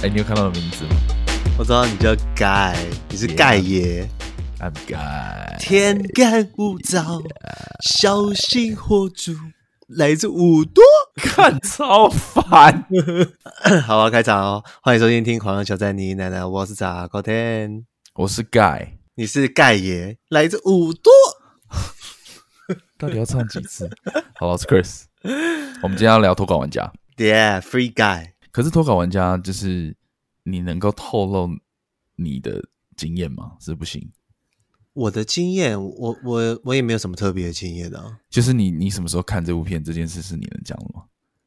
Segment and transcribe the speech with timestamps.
[0.00, 0.90] 哎，你有看到我的名字吗？
[1.58, 2.76] 我知道你叫盖，
[3.08, 4.08] 你是盖爷。
[4.60, 5.58] I'm Guy。
[5.58, 7.20] 天干物燥，
[7.80, 9.32] 小心火烛。
[9.88, 10.84] 来自五多，
[11.16, 12.86] 看超烦。
[13.84, 14.64] 好啊，开场哦！
[14.82, 17.84] 欢迎收听《听狂人小在你奶奶》，我是杂高天，
[18.14, 21.12] 我是盖，你是盖爷，来自五多。
[22.96, 23.90] 到底要唱几次？
[24.36, 25.06] 好，我是 Chris。
[25.82, 28.37] 我们今天要聊脱稿玩家， Yeah，Free Guy。
[28.58, 29.96] 可是脱稿玩家就是
[30.42, 31.48] 你能够透露
[32.16, 32.60] 你的
[32.96, 33.52] 经验吗？
[33.60, 34.10] 是不行。
[34.94, 38.18] 我的经验，我我我也没有什么特别的经验的、啊。
[38.28, 41.04] 就是你你什么时候看这部片这件事是你能讲的吗？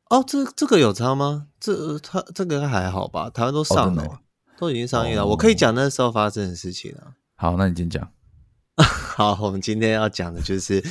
[0.09, 1.47] 哦，这这个有差吗？
[1.59, 3.29] 这他这个还好吧？
[3.29, 4.21] 台湾都上了，
[4.57, 5.23] 都已经上映了。
[5.23, 7.17] 哦、我可以讲那时候发生的事情啊。
[7.35, 8.09] 好，那你先讲。
[9.15, 10.83] 好，我们今天要讲的就是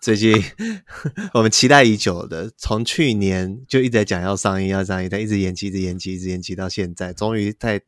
[0.00, 0.34] 最近
[1.34, 7.82] 我们期待已久的，从去年就一直在讲要上映要上映，但一直延期，一直延期，一直延期到现在，终于在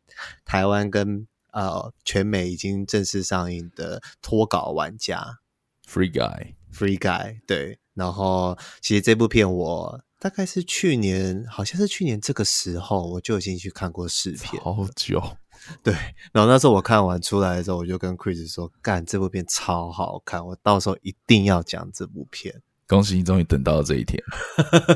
[0.44, 1.26] 台湾跟。
[1.52, 5.40] 呃，全美已经正式上映的脱稿玩家
[5.84, 7.80] ，Free Guy，Free Guy，对。
[7.92, 15.20] 然后其实这部片我大概是去年，好像是去年这个时候我就已经去看过试片，好久。
[15.82, 15.92] 对，
[16.32, 22.54] 然后那时候我看完出来的时候，我就跟 Chris 说：“干，这部片超好看，我到时候一定要讲这部片。
[22.90, 24.20] ”恭喜你终于等到了这一天！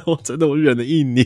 [0.04, 1.24] 我真的我忍了一年。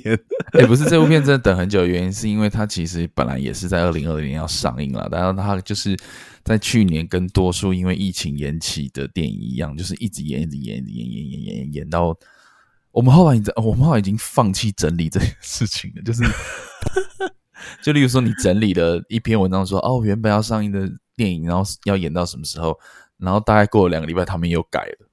[0.52, 5.96] 哎、欸，不是这部片真的等很久的原因，是因为它其实本来也是在二零二零年要上映了，然后它就是
[6.44, 12.14] 在去年跟多数因为疫情延期的电影一样，就是一直延，一直延，一直延，延，延，延，延，延到
[12.90, 16.02] 我们后来已经，我们后来已经放弃整理这件事情了。
[16.02, 16.22] 就是，
[17.82, 22.78] 就例如说，你整理了一篇文章说，哦，原本要上映的电影，然后要演到什么时候，
[23.16, 25.08] 然后大概过了两个礼拜，他们又改了。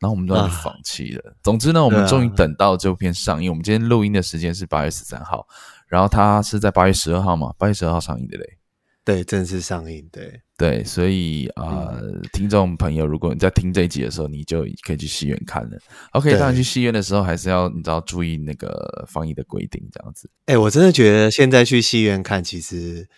[0.00, 1.28] 然后我们都要放弃了。
[1.28, 3.50] 啊、总之呢，我们终于等到这部片上映。
[3.50, 5.44] 啊、我们今天录音的时间是八月十三号，
[5.88, 7.52] 然后它是在八月十二号嘛？
[7.58, 8.58] 八月十二号上映的嘞。
[9.04, 10.08] 对，正式上映。
[10.12, 15.78] 对对，所以啊，呃嗯、听众朋友，如果你在听这一集的时候，你就可以去戏院看了。
[16.10, 20.28] OK，当然去戏院的时候还是要你知道注意那个防疫的规定，这样子。
[20.46, 23.08] 哎，我真的觉得现在去戏院看，其实。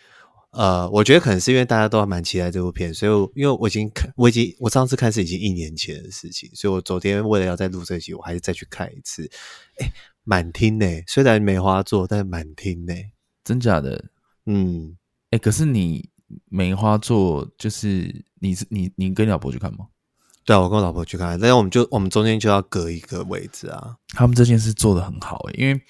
[0.51, 9.31] 呃，我觉得可能是因为大家都还蛮期待这部片，所以我因为我已经看，我已经我上次看是已经一年前的事情，所以我昨天为了要再录这集，我还是再去看一次。
[9.79, 9.89] 哎，
[10.25, 12.93] 满厅呢，虽然梅花座，但是满厅呢，
[13.45, 14.09] 真假的？
[14.45, 14.97] 嗯，
[15.29, 16.09] 哎，可是你
[16.49, 19.87] 梅花座就是你是你你跟你老婆去看吗？
[20.45, 23.95] 对啊，我跟我老婆去看，但是我们就我们中间就要隔一个位置啊。
[24.09, 25.81] 他们这件事做的很好诶，因为。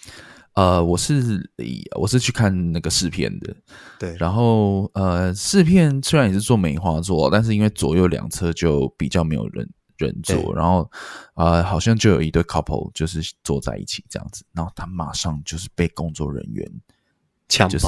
[0.54, 1.50] 呃，我是
[1.98, 3.56] 我是去看那个试片的，
[3.98, 9.66] 对，然后呃，试片虽然也是坐梅花座，但是因为左右两侧就比较没有人
[9.96, 10.92] 人坐，然后
[11.36, 16.70] 呃，好像就有一对 couple 就是坐在一起这样子，然后他马上就是被工作人员
[17.48, 17.88] 枪爆，就是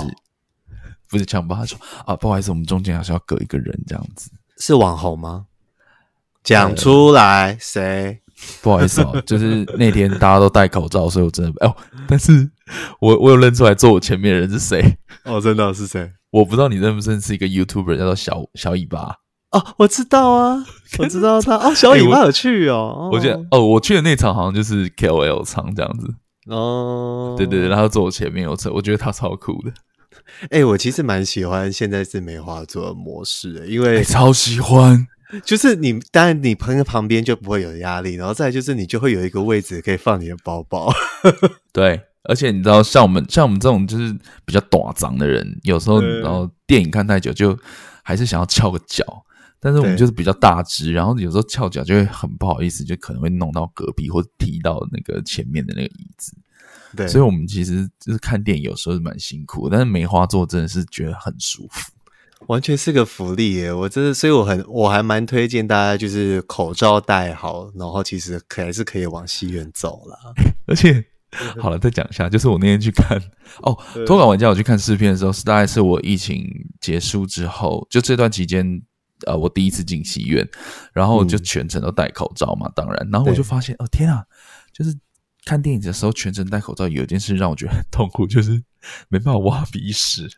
[1.14, 5.46] 不是枪爆，他说啊，不好意思，我们中间还是要隔一个人这样子，是网红吗？
[6.44, 8.20] 讲出来，谁？
[8.62, 11.74] 不好意思哦，就是那天大家都戴口罩，所以我真的哦，
[12.08, 12.50] 但是
[13.00, 16.12] 我我有认出来坐我前面的人是谁哦，真的是谁？
[16.32, 19.16] 我不知道你认不认识一个 YouTuber 叫做小小尾巴
[19.52, 20.66] 哦，我知道啊，
[20.98, 26.14] 我知道他 哦，小尾巴有趣哦，我觉得哦，我去的那场好像就是 KOL 场这样子
[26.48, 29.72] 哦，对对对，然后坐我前面有车，我觉得他超酷的。
[30.44, 35.08] 哎、欸，我其实蛮喜欢现在是梅花座的模式的，因为、欸、超喜欢。
[35.44, 40.94] 就是你，当然你朋友旁边就不会有压力，然后再就是你就会有一个位置可以放你的包包。
[41.74, 47.58] 对，而且你知道，像我们像我们这种就是比较短长的人，有时候然后电影看太久，就
[48.04, 49.04] 还是想要翘个脚。
[49.60, 56.36] 但是我们就是比较大只，然后有时候翘脚就会很不好意思，就可能会弄到隔壁或者踢到那个前面的那个椅子。
[56.96, 61.92] 对，所以我们其实就是看电影有时候是蛮辛苦，但是梅花座真的是觉得很舒服。
[62.48, 63.72] 完全是个福利耶！
[63.72, 70.34] 我真的，所以我很我还蛮推荐大家，就是口罩戴好，然后其实可还是可以往戏院走了。
[70.68, 71.02] 而且，
[71.62, 73.18] 好了，再讲一下，就是我那天去看
[73.62, 76.46] 哦，脱稿玩家，我去看试片的时候，是大概是我疫情
[76.82, 78.82] 结束之后，就这段期间，
[79.26, 80.46] 呃，我第一次进戏院，
[80.92, 84.22] 然后就全程都戴口罩嘛，当然，然后我就发现，哦天啊，
[84.74, 84.94] 就是
[85.46, 88.62] 看电影的时候全程戴口罩，有一件事让我觉得很痛苦，就是
[89.10, 90.28] 没办法挖鼻屎。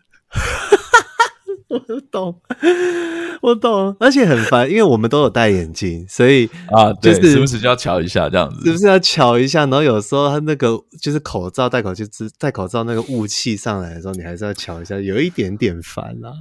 [1.67, 1.79] 我
[2.11, 2.41] 懂，
[3.41, 9.61] 我懂，而且很烦，因为我们都有戴眼镜，所以啊，就是时不时就要瞧一下这样子，是不是要瞧一下？
[9.61, 16.31] 然后有时候他那个就是口罩戴口就是戴口罩那个雾气上来的时候，你还是要瞧一下，有一点点烦啦。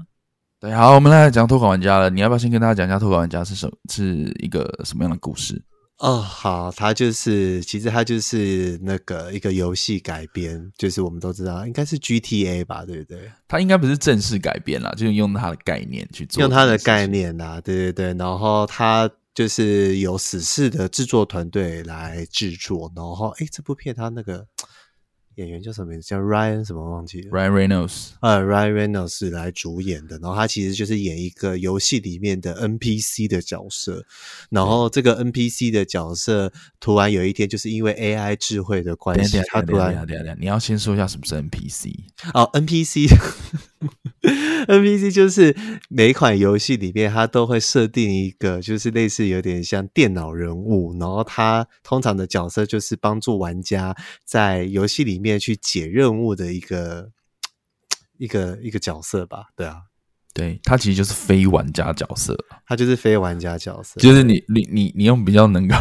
[0.61, 2.09] 对，好，我们来讲脱口玩家了。
[2.11, 5.61] 你要不要先跟大家讲一下脱口玩家是什么，是一个什么样的故事？
[6.05, 13.33] 哦，好，它就是其实它就是那个一个游戏改编，就是我们都知道应该是 GTA 吧，对不对？
[13.49, 18.15] 它应该不是正式改编啦，就是用它的概念去做，用它的概念啦，对对对。
[18.19, 24.47] 然后它就是由死侍的制作团队来制作，然后哎，这部片它那个。
[25.37, 26.07] 演员叫什么名字？
[26.09, 30.19] 叫 Ryan 什么忘记了？Ryan Reynolds，呃，Ryan Reynolds 来主演的。
[30.19, 34.05] 然后他其实就是演一个游戏里面的 NPC 的角色。
[34.51, 40.07] 然后这个 NPC 的角色突然有一天，就是因为 AI 智慧的关系，他突然……
[40.39, 41.93] 你要先说一下什么是 NPC？
[42.33, 43.09] 哦，NPC。
[44.67, 45.55] NPC 就是
[45.91, 53.95] 每一款游戏里面，它都会设定一个，就是类似有点像电脑人物，然后它通常的角色就是帮助玩家
[54.25, 57.11] 在游戏里面去解任务的一个
[58.17, 59.49] 一个一个角色吧？
[59.55, 59.83] 对啊，
[60.33, 62.35] 对，它其实就是非玩家角色，
[62.67, 65.77] 它就是非玩家角色，就是你你你你用比较能够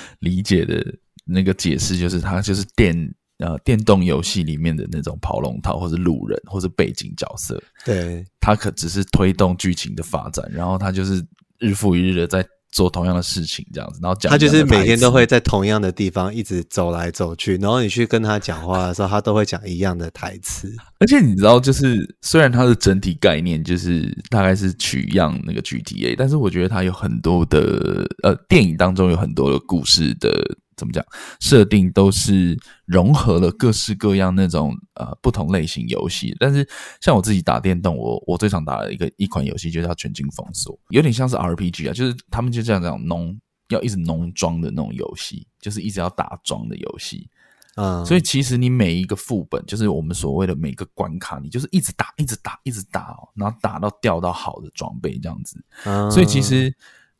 [0.20, 0.82] 理解的
[1.26, 3.14] 那个解释，就是它就是电。
[3.38, 11.20] 呃，电动游戏里面的那种跑龙套，或是路人，或是背景角色，对，他可只是推动剧情的发展，然后他就是
[11.58, 20.72] 日复一日的在做同样的事情，这样子，然后讲他就是每天都会在同样的地方一直走来走去，然后你去跟他讲话的时候，他都会讲一样的台词。
[21.00, 30.30] 而且你知道，就是虽然它的整体概念就是大概是取样那个 GTA，但是我觉得它有很多的呃，电影当中有很多的故事的。
[30.76, 31.04] 怎么讲？
[31.40, 36.68] 设定都是融合了各式各样那种呃不同类型游戏，但是
[37.00, 43.38] 像我自己打电动，我我最常打的一个一款游戏就叫《全境封锁》，有点像是 RPG 啊，就是他们就这样这样农
[43.68, 47.28] 要一直浓装的那种游戏，就是一直要打装的游戏
[47.74, 48.00] 啊。
[48.02, 55.64] 嗯，所以其实你每一个副本，就是我们所谓的每个关卡，你就是一直打，一直打，一直打哦，然后打到掉到好的装备这样子。
[55.84, 56.74] 嗯，所以其实。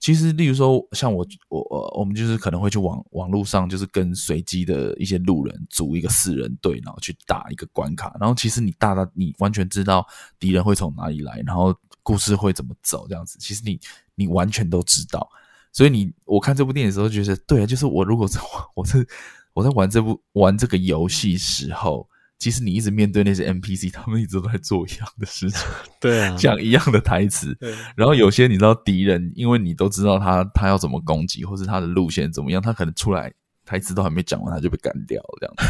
[0.04, 8.14] 其实，例如说，像我我我我们就是可能会去网网络上，就是跟随机的一些路人组一个四人队，然后去打一个关卡。
[8.20, 10.06] 然后，其实你大大你完全知道
[10.38, 13.38] 敌人会从哪里来，然后故事会怎么走，这样子。
[13.40, 13.80] 其实你
[14.14, 15.26] 你完全都知道。
[15.72, 18.38] 所以你我看这部电影的时候，觉得对啊，就是我如果是
[18.76, 19.08] 我是
[19.54, 22.06] 我在玩这部玩这个游戏时候。
[22.44, 25.66] 其实你一直面对那些 NPC， 他们一直都在做一样的事情，
[25.98, 27.56] 对啊，讲一样的台词。
[27.96, 33.32] 然后有些你知道敌人，因为你都知道他他要怎么攻击，或是他的路线怎么样，他可能出来
[33.64, 35.64] 台词都还没讲完，他就被干掉了这样子。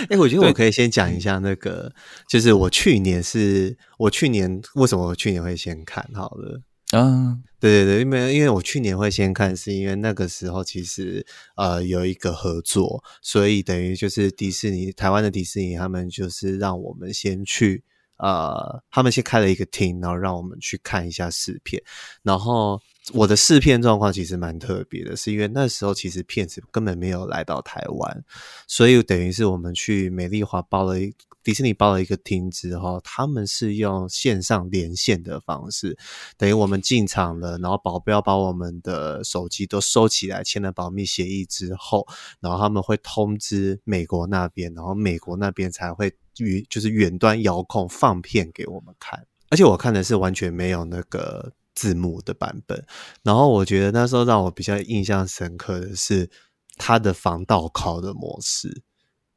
[0.02, 1.92] 哎、欸，我觉得我可以先讲一下那个，
[2.28, 6.60] 就是我去年是我去年为什么我去年会先看好了。
[6.92, 11.24] 嗯，对对对，因为因为我去年会先看，是因为那个时候其实
[11.56, 17.84] 呃有一个合作，所以等于就是迪士尼台湾的迪士尼，他们就是让我们先去
[18.16, 21.82] 呃，他们先开了一个厅，然后让我们去看一下试片。
[22.22, 22.80] 然后
[23.12, 28.24] 我的试片状况其实蛮特别的，是因为那时候其实片子根本没有来到台湾，
[28.66, 31.14] 所以等于是我们去美丽华包了一。
[31.42, 35.96] 迪士尼包了一个厅之后，他们是用线上连线的方式，
[36.36, 42.06] 等于我们进场了，然后保镖把我们的手机都收起来，签了保密协议之后，
[42.40, 52.84] 然后他们会通知美国那边，然后美国那边才会与就是远端遥控放片给我们看，而且我看的是完全没有那个字幕的版本，
[53.22, 56.30] 然后我觉得那时候让我比较印象深刻的是
[56.76, 58.82] 它的防盗拷的模式。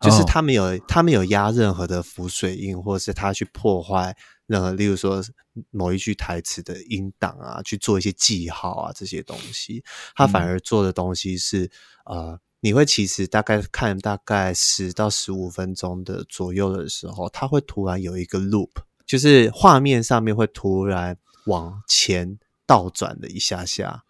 [0.04, 4.14] 就是他没有，他没有压任何的浮水印，或者是他去破坏
[4.47, 5.23] 任何，例如说
[5.71, 9.81] 某一句台词的音档啊，去做一些记号啊这些东西，
[10.14, 11.71] 他反而做的东西是，
[12.12, 18.71] 嗯、呃，你会其实大概看大概十到十五分钟的左右的时候，它会突然有一个 loop，
[19.06, 24.04] 就是画面上面会突然往前倒转了一下下，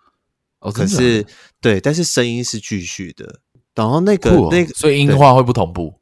[0.60, 1.26] 哦，可是
[1.60, 3.40] 对，但是声音是继续的。
[3.76, 5.96] 然后那个、哦、那个，所以音画会不同步，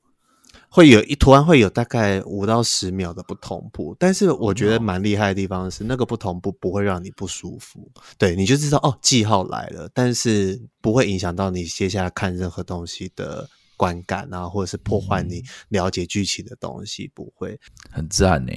[0.67, 3.95] 会有一突然会有大概五到十秒的不同步。
[3.97, 7.89] 但是我觉得蛮厉害的地方是，那个不同步不会让你不舒服。
[8.17, 17.57] 对，你就知道哦，记号来了，但是不会影响到你接下来看任何东西的观感啊，或者是破坏你了解剧情的东西，不会。
[17.89, 18.51] 很赞呢。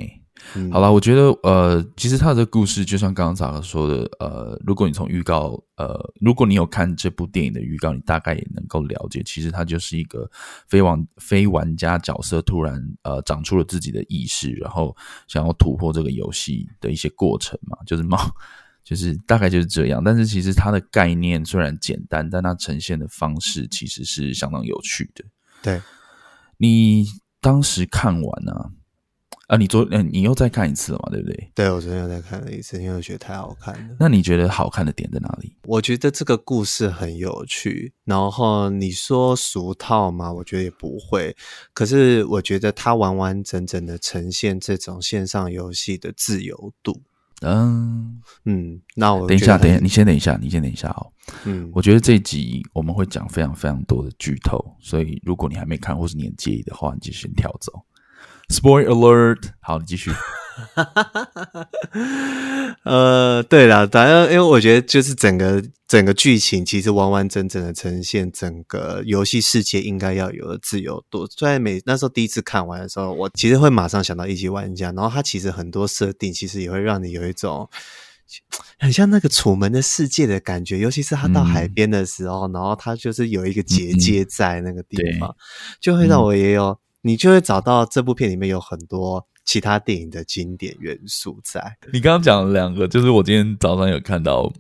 [0.57, 10.29] 嗯、好了，我觉得呃，其实他的故事就像刚刚查克说的，呃，如果你从预告，呃，如果你有看这部电影的预告，你大概也能够了解，其实他就是一个
[10.69, 14.95] 非玩非玩家角色突然呃长出了自己的意识，然后
[15.29, 18.19] 想要突破这个游戏的一些过程嘛，就是嘛，
[18.85, 20.03] 就是大概就是这样。
[20.05, 25.25] 但是其实它的概念虽然简单，但它呈现的方式其实是相当有趣的。
[25.63, 25.81] 对，
[26.59, 27.07] 你
[27.41, 28.71] 当时看完呢、啊？
[29.47, 31.11] 啊，你昨嗯，你又再看一次了嘛？
[31.11, 31.51] 对不对？
[31.55, 33.97] 对，我昨天又再看了一次，因为我觉得太好看了。
[34.01, 35.55] 那你觉得好看的点在哪里？
[35.65, 40.33] 我觉得这个故事很有趣，然后你说俗套嘛？
[40.33, 41.37] 我觉得也不会。
[41.75, 47.03] 可是我觉得它完完整整的呈现这种线上游戏的自由度。
[47.43, 51.13] 嗯嗯，那我等一下，等一下，你先等一下，你先等一下哦。
[51.45, 57.73] 嗯，我觉得这集我们会讲非常非常多的剧透，所以如果你还没看或是你很介意的话，你就先跳走。
[58.49, 59.39] Spoiler alert！
[59.61, 60.11] 好，你继续。
[62.85, 71.27] 呃，对了，反正，因为我觉得就是整个整个剧情其实完完整整的呈现整个游戏世界应该要有的自由度。
[71.27, 77.69] 虽然每那时候第一次看完的时候，我其实会马上想到一级玩家，然后它其实很多设定其实也会让你有一种
[78.79, 85.37] 很像那个楚门的世界的感觉，尤其是他到海边的时候，嗯、然后他就是有一个结界在那个地方，嗯、
[85.81, 86.79] 就会让我也有。
[87.07, 91.77] 你就会找到这部片里面有很多其他电影的经典元素在。
[91.93, 94.51] 你刚刚讲了两个，就是我今天早上有看到，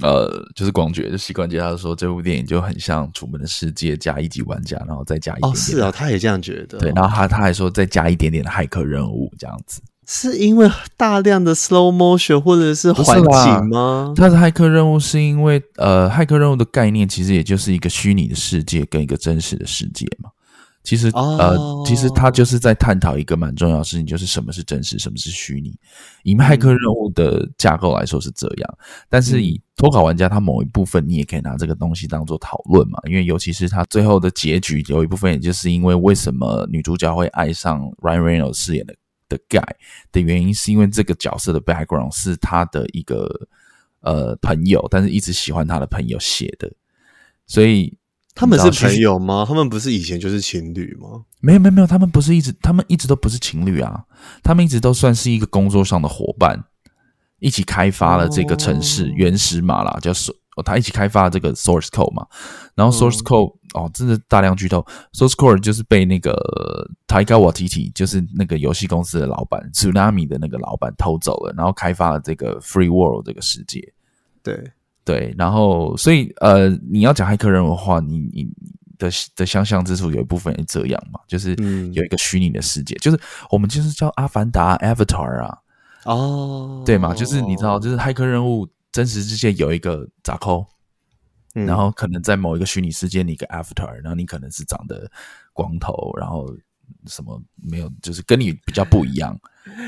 [0.00, 5.52] 呃，就是广觉就习惯接他说这部电影就很像《楚门的世界》加一级玩家，然后再加一点点。
[5.52, 6.78] 哦，是哦，他也这样觉得。
[6.78, 9.82] 对，然后他他还说再加一点点的骇客任务这样子。
[10.06, 14.14] 是因为大量的 slow motion 或者是环境吗？
[14.16, 20.30] 他的骇客任务是因为呃，骇客任务的概念其实也就是一个虚拟的世界跟一个真实的世界嘛。
[20.88, 21.54] 其实呃，
[21.84, 25.78] 其实他就是在探讨一个蛮重要的事情，就是什么是真实，什么是虚拟。
[26.22, 28.78] 以骇客任务的架构来说是这样，
[29.10, 32.98] 但是以脱稿玩家，他某一部分你也可以拿这个东西当做讨论嘛。
[33.04, 38.94] 因为尤其是他最后的结局，有一部分也就是因为为什么女主角会爱上 Ryan Reynolds 饰演的
[39.28, 39.68] 的 Guy
[40.10, 43.28] 的原因，是因为这个角色的 background 是他的一个
[44.00, 46.72] 呃朋友，但是一直喜欢他的朋友写的，
[47.46, 47.94] 所以。
[48.38, 49.44] 他们是朋友吗？
[49.44, 51.24] 他们不是以前就是情侣吗？
[51.40, 54.04] 没有没有没有，他们不是一直，他们一直都不是情侣啊，
[54.44, 56.62] 他们一直都算是一个工作上的伙伴，
[57.40, 60.12] 一起开发了这个城市、哦、原始码啦，叫
[60.54, 62.24] 哦，他一起开发了这个 source code 嘛，
[62.76, 66.32] 然后 source code、嗯、哦，真的大量剧透，source code 就是被那个
[67.08, 73.92] Taika Waititi，就是那个游戏公司的老板，Tsunami 的那个老板偷走了，然后开发了这个 Free World 这个世界，
[74.44, 74.72] 对。
[75.08, 78.46] 对，然后所以呃，你要讲骇客任务的话，你你
[78.98, 81.54] 的的相像之处有一部分是这样嘛，就是
[81.94, 83.18] 有一个虚拟的世界，嗯、就是
[83.50, 85.58] 我们就是叫阿凡达 Avatar 啊，
[86.04, 90.66] 哦，对嘛，就是你知道，就是骇客任务真实世界有一个杂扣，
[91.54, 95.10] 嗯、然后可能在某一个虚拟世界你一个 Avatar，然后你可能是长得
[95.54, 96.54] 光头，然后
[97.06, 99.34] 什么没有，就是跟你比较不一样。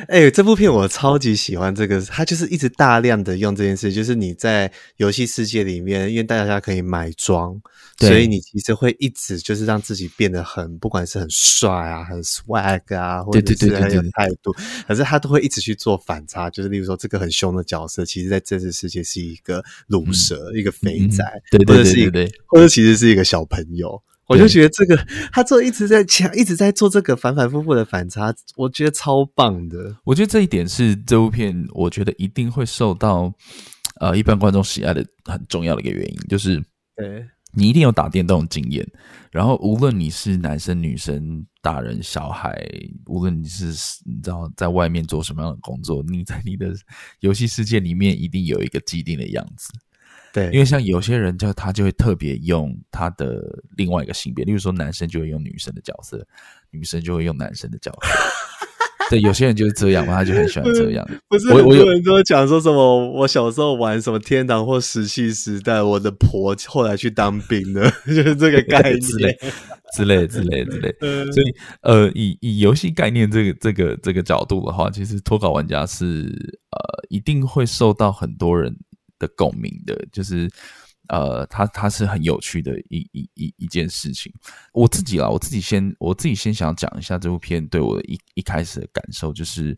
[0.08, 7.60] 哎、欸，这部片我超级喜欢这个，它就是一直大量的用这件事，就是你在游戏世界里面，因为大家可以买装，
[7.98, 14.52] 所以你其实会一直就是让自己变得很，不管是很帅啊，很 swag 啊，或者是很有态度，
[14.86, 24.00] 可是他都会一直去做反差，就是例如说这个很凶的角色，其实在真实世界是一个卤蛇，嗯、一个肥仔，对对对对对，或者其实是一个小朋友。
[24.30, 24.96] 我就觉得这个
[25.32, 29.96] 他做一直在强，一直在做这个反反复复的反差，我觉得超棒的。
[30.04, 33.34] 我觉得这一点是这部片，我觉得一定会受到
[34.00, 36.62] 呃一般观众喜爱的很重要的一个原因，就是
[36.94, 38.86] 对你一定有打电动经验，
[39.32, 42.56] 然后无论你是男生、女生、大人、小孩，
[43.06, 43.66] 无论你是
[44.06, 46.72] 你知道在外面做什么样的工作，你在你的
[47.18, 49.72] 游戏世界里面一定有一个既定的样子。
[50.32, 53.42] 对，因为像有些人就他就会特别用他的
[53.76, 56.24] 另外一个性别，例如说男生就会用女生的角色，
[56.70, 58.08] 女生就会用男生的角色。
[59.10, 61.04] 对，有些人就是这样嘛，他就很喜欢这样。
[61.28, 69.36] 不是，我有人都讲说什么，我小时候玩什么天堂或石器时代，我的婆后来去当兵的， 就是这个概念之类
[69.96, 70.94] 之类之类之类。
[71.32, 76.06] 所以呃，以以游戏概念这个这个这个角度的话，其实脱稿玩家是
[76.70, 78.76] 呃一定会受到很多人。
[79.20, 80.50] 的共鸣的，就是，
[81.08, 84.32] 呃，它它是很有趣的一一一一件事情。
[84.72, 89.76] 我自己啦，我自己先我自己先想讲一下这部片对我的一一开始的感受，就是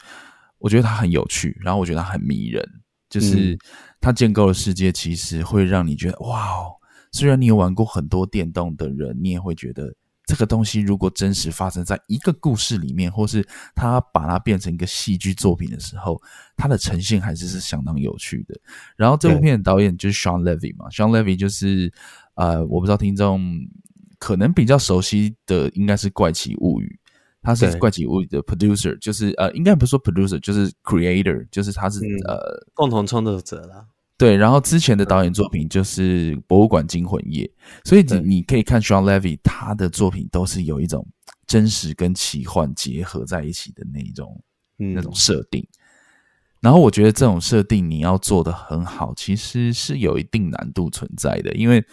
[0.57, 2.67] 我觉得它很有趣，然后我觉得它很迷人，
[3.11, 3.59] 就是
[4.01, 6.73] 它建构的世界其实会让你觉得哇哦，
[7.13, 9.93] 虽然你有玩过很多电动的人，你也会觉得。
[10.33, 16.19] 这个东西如果真实发生在一个故事里面，或是他把它变成一个戏剧作品的时候，
[16.57, 18.59] 它的呈现还是是相当有趣的。
[18.97, 21.93] 然后这部片的导演就是 Sean Levy 嘛，Sean Levy 就是
[22.37, 23.43] 呃，我不知道听众
[24.19, 26.99] 可能比较熟悉的应该是《怪奇物语》，
[27.43, 32.41] 他是《怪奇物语》的 producer，就是呃，应该不是说 producer，就是 creator，就是他是、嗯、呃
[32.73, 33.85] 共同创作者啦。
[34.23, 37.45] 对，然后之前的导演作品就是《博物馆惊魂夜》，
[37.89, 41.05] 所以你你可以看 Sean Levy 他的作品都是有一种
[41.45, 44.41] 真实跟奇幻结合在一起的那一种
[44.77, 45.61] 那种设定。
[45.61, 45.75] 嗯、
[46.61, 51.85] 然后我觉得这种设定你要做的很好，其实是有一定难度存在的，因为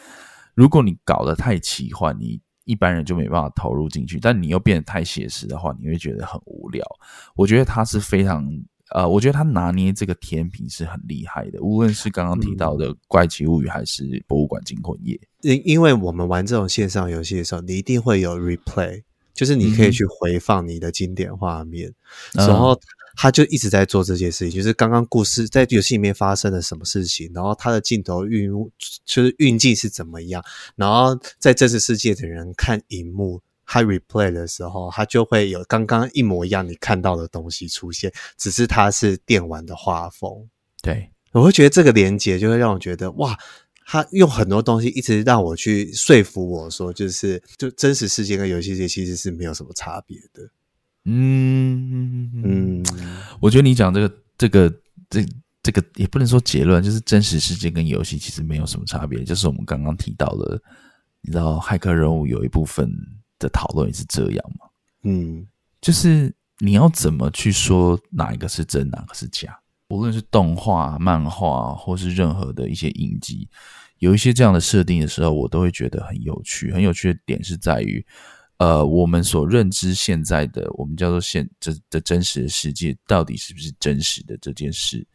[0.53, 6.85] 如果你搞得太奇幻，你一般人就没办法投入进去；但你又变得太写实的话，你会觉得很无聊。
[7.35, 8.47] 我觉得他是非常。
[8.95, 19.03] 呃，我觉得他拿捏这个甜品是很厉害的，无论是刚刚提到的《怪奇物语》还是《博物馆惊魂夜》，因因为我们玩这种线上游戏的时候，你一定会有 replay，
[19.33, 21.89] 就是你可以去回放你的经典画面，
[22.33, 22.79] 嗯、然后
[23.15, 28.49] 他就一直在做这件事情，就是刚刚故事在游戏里面发生了什么事情，然后他的镜头运
[29.05, 30.43] 就是运镜是怎么样，
[30.75, 33.39] 然后在真实世界的人看荧幕。
[33.71, 40.49] 他 replay 的时候，他就会有刚刚一模一样你看到的东西出现，只是它是电玩的画风。
[40.81, 43.37] 对，我会觉得这个连接就会让我觉得哇，
[43.85, 50.49] 他用很多东西一直让我去说服我说，就是就真实世界跟游戏世界其实是没有什么差别的。
[51.05, 52.83] 嗯嗯，
[53.39, 54.73] 我觉得你讲这个这个
[55.11, 55.23] 这
[55.61, 60.59] 这个也不能说结论，就是真实世界跟游戏其实没有什么差别，就是我们刚刚提到的，
[61.21, 62.91] 你知道骇客人物有一部分。
[63.39, 64.67] 的讨论也是这样嘛？
[65.03, 65.47] 嗯，
[65.81, 69.57] 就是你要怎么去说哪一个是真，哪个是假？
[69.87, 73.49] 无论是动画、漫画，或是任何的一些影集，
[73.99, 76.71] 有一些这样的设定的时候，我都会觉得很有趣。
[76.71, 78.05] 很有趣的点是在于，
[78.57, 85.07] 呃，我们所认知现在的我们叫做现这的真实的世界，到底是不是真实的这件事，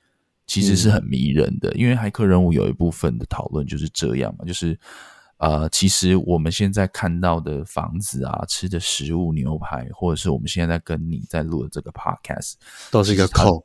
[0.46, 1.68] 其实是很迷人的。
[1.72, 4.76] 嗯、因为骇客任务有一部分的讨论就是这样嘛，就是。
[5.44, 12.54] 呃，其实我们现在看到的房子啊，吃的食物、牛排，或者是我们现在在跟你在录的这个 podcast，
[12.90, 13.62] 都是一个 code，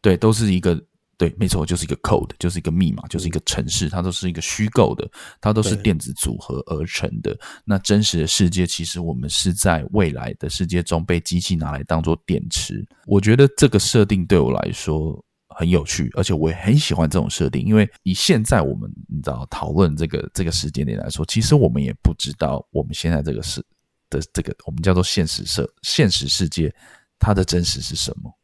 [0.00, 0.80] 对，都是一个
[1.18, 7.36] 对，没错，就是一个 code，就是一个密码，就是一个城市，它都是一个虚构的，它都是电子组合而成的。
[7.64, 12.86] 那真实的世界，其实我们是在未来的世界中被机器拿来当做电池。
[13.06, 15.20] 我觉得这个设定对我来说。
[15.60, 23.60] 很有趣，而且我也很喜欢这种设定，因为以现在我们你知道讨论这个这个时间点来说，其实我们也不知道我们现在这个是
[24.08, 26.74] 的这个我们叫做现实社现实世界
[27.18, 28.34] 它的真实是什么？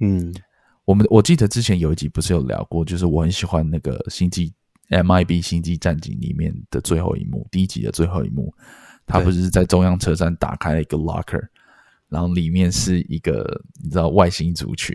[0.00, 0.30] 嗯，
[0.84, 4.52] 我们我记得之前有一集不是有聊过，就是我很喜欢那个星际
[4.90, 8.54] MIB 星际战警里面的最后一幕，第一集的最后一幕，
[9.06, 11.40] 他不是在中央车站打开了一个 locker，
[12.10, 14.94] 然后里面是一个你知道外星族群。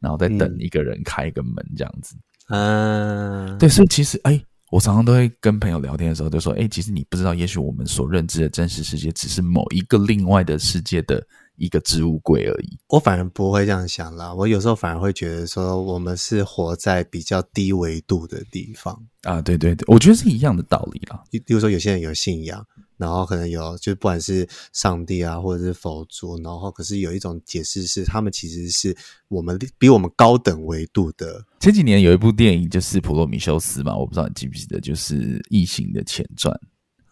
[0.00, 2.16] 然后再等一个人开一个门，这样子。
[2.48, 11.24] 嗯，对，所以其实，哎，我常常都会跟朋友聊天的时候，就说，哎，其实你不知道，也许我们所认知的真实世界，只是某一个另外的世界的
[11.56, 12.78] 一个置物柜而已。
[12.88, 19.40] 我反而不会这样想啦，我有时候反而会觉得说，我们是活在比较低维度的地方啊。
[19.40, 21.22] 对对对，我觉得是一样的道理啦。
[21.30, 22.66] 比如说，有些人有信仰。
[23.00, 28.94] 然后可能有，就不管是上帝啊，或者是佛祖，然后可是有一种解释是，他们其实是
[29.28, 31.42] 我们比我们高等维度的。
[31.60, 36.54] 前几年有一部电影就是《普罗米修斯》嘛，我不知道你记不记得，就是《异形》的前传，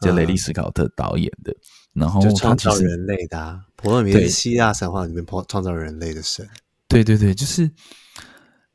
[0.02, 1.56] 就雷利·斯考特导演的。
[1.94, 6.46] 然后就创造人类的啊，普罗米修斯希腊神话里面创造人类的神。
[6.86, 7.70] 对对对，就是。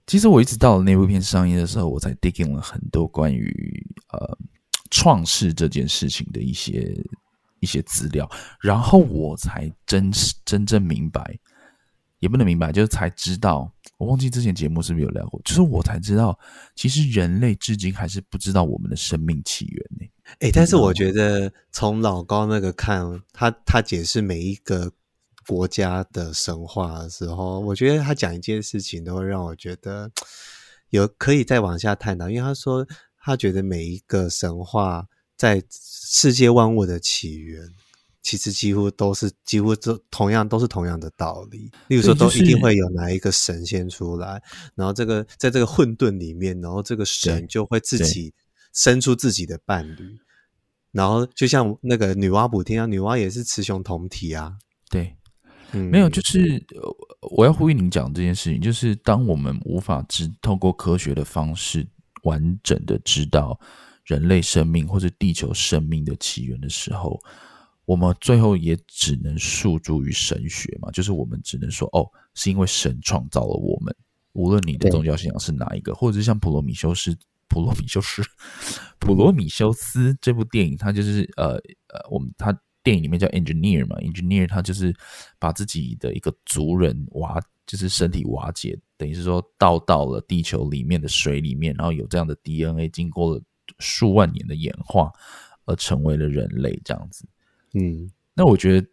[0.06, 4.38] 其实我一直到了那部片上映的时候，我才 dig in 了很多关于呃。
[4.95, 6.95] 创世这件事情的一些
[7.62, 8.29] 一些资料，
[8.62, 10.12] 然后我才真
[10.45, 11.39] 真正明白，
[12.19, 13.73] 也不能明白，就是才知道。
[13.97, 16.38] 我忘记之前节目是不是有聊过，就是我才知道，
[16.75, 20.06] 其实人类至今还是不知道我们的生命起源呢。
[20.41, 24.91] 诶，但是我觉得从老高那个看他，他解释每一个
[25.47, 30.12] 国家的神话的时候，我觉得他讲一件事情都会让我觉得
[30.91, 32.86] 有可以再往下探讨，因为他说。
[33.25, 35.07] 他觉得每一个神话
[35.38, 37.69] 在世界万物的起源，
[38.21, 41.71] 其实几乎都是几乎都同样都是同样的道理。
[41.88, 44.43] 例如说，都一定会有哪一个神仙出来，
[44.75, 48.33] 然后这个在这个混沌里面，然后这个神就会自己
[48.73, 50.19] 生出自己的伴侣。
[50.91, 54.53] 然后就像那个女娲补天啊，女娲也是雌雄同体啊。
[54.89, 55.15] 对，
[55.71, 56.62] 嗯，没有，就是
[57.38, 61.88] 我要呼吁您讲这件事情，就是当我们无法只透过科学的方式。
[62.23, 63.57] 完整的知道
[64.03, 67.17] 人类生命或者地球生命的起源的时候，
[67.86, 73.95] 我们最后也只能诉诸于神学嘛，就是我们只能说，哦，是因为神创造了我们。
[74.33, 77.15] 无论你的宗教信仰是哪一个，或者是像普罗米修斯、
[77.47, 78.23] 普罗米修斯、
[78.99, 81.53] 普罗米修斯这部电影，它就是呃
[81.88, 84.93] 呃，我们它电影里面叫 engineer 嘛，engineer 他就是
[85.39, 87.39] 把自己的一个族人瓦。
[87.65, 93.41] 就是身体瓦解，等于是说倒到了地球里面的水里面，然后有这样的 DNA，经过了
[93.80, 95.12] 数万年的演化，
[95.65, 97.26] 而成为了人类这样子。
[97.73, 98.88] 嗯，那我觉得，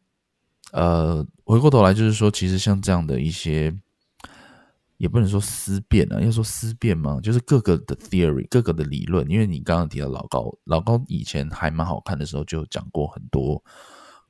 [0.72, 3.76] 呃，回过头来就是说，其实像这样的一些
[4.96, 7.20] 也不能说思辨啊，要说思辨嘛？
[7.20, 9.28] 就是各个的 theory，各个的理论。
[9.28, 13.62] 因为你刚刚提到老高，老高以前还蛮好看的时候，就讲过很多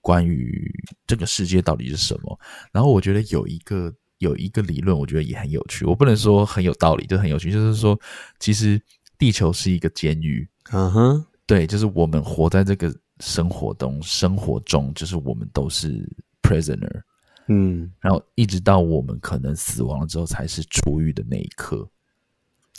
[0.00, 0.72] 关于
[1.06, 2.38] 这个世界到底是什么。
[2.72, 5.84] 然后我觉得有一个有一个理论，我觉得也很有趣。
[5.84, 7.98] 我不能说很有道理，就很有趣，就是说，
[8.38, 8.80] 其实
[9.18, 10.48] 地球是一个监狱。
[10.72, 16.08] 嗯哼，对，就是我们活在这个生活中，生活中就是我们都是
[16.42, 17.02] prisoner。
[17.48, 21.88] 嗯，然后一直到我们可能死亡了之后，才是出狱的那一刻。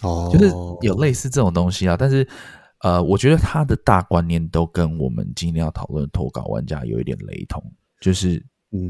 [0.03, 0.49] 哦，就是
[0.81, 1.97] 有类似这种东西啊。
[1.97, 2.25] 但是，
[2.81, 7.61] 呃，我觉得他的大观念都跟我们今天要讨论的脱稿玩家有一点雷同，
[7.99, 8.41] 就是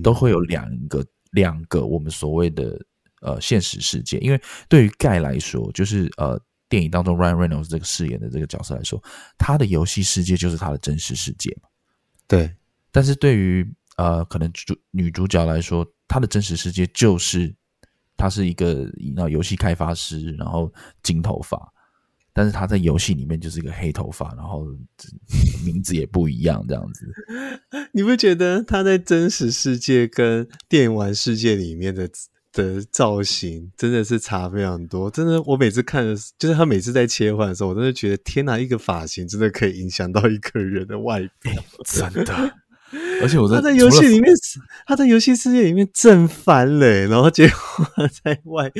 [0.04, 2.80] 都会有两个、嗯、两个我们所谓的
[3.22, 4.18] 呃现实世界。
[4.20, 6.40] 因为对于盖来说，就是呃
[6.70, 9.04] 电影当中 Ryan Reynolds 这个饰演的这个角色来说，
[9.38, 11.68] 他的游戏世界就是他的真实世界嘛。
[12.28, 12.56] 对，
[12.92, 17.54] 但是对于呃，可能主女主角来说，她的真实世界就是
[18.16, 21.72] 她是一个那游戏开发师，然后金头发，
[22.34, 24.66] 但是他在游戏里面就是一个黑头发，然后
[25.66, 27.06] 名字也不一样，这样子。
[27.94, 32.10] 你不觉得他在真实世界跟电玩世界里面的
[32.54, 35.10] 的造型真的是差非常多？
[35.10, 41.54] 真的，我每次看的，就是他每次在切换的时候，我真的觉得天哪，一个发型真的可以影响到一个人的外表，
[41.86, 42.58] 真的。
[43.22, 44.34] 而且我在他在游戏里面，
[44.86, 48.72] 他在游戏世界里面正翻嘞，然后结果在外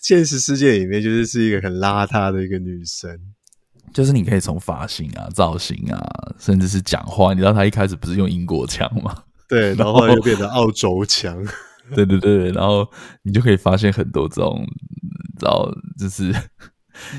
[0.00, 3.18] 现实世界里面就是是一个很邋遢的一个女生。
[3.92, 6.00] 就是你可以从发型啊、造型啊，
[6.38, 9.22] 甚至是讲话，你知道他一开始不是用英国腔吗？
[9.48, 11.36] 对，然后又变成澳洲腔。
[11.94, 12.88] 对对对，然后
[13.22, 16.32] 你就可以发现很多这种，你知道，就是。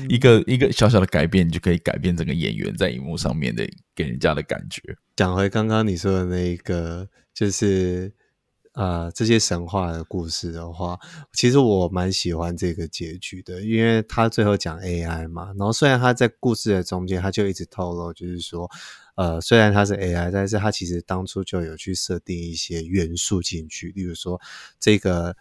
[0.08, 4.80] 一个一个小小的改变，你就可以改变整个演员在荧幕上面的给人家的感觉。
[5.16, 8.12] 讲回刚刚你说的那个，就是
[8.74, 10.98] 呃这些神话的故事的话，
[11.32, 18.70] 其实我蛮喜欢这个结局的，因为他最后讲 AI 嘛，然后虽然他在故事的中间他就一直透露，就是说。
[19.14, 24.40] 呃，虽然它是 AI，但是它其实当初就有去设定一些元素进去，例如说
[24.80, 25.36] 这个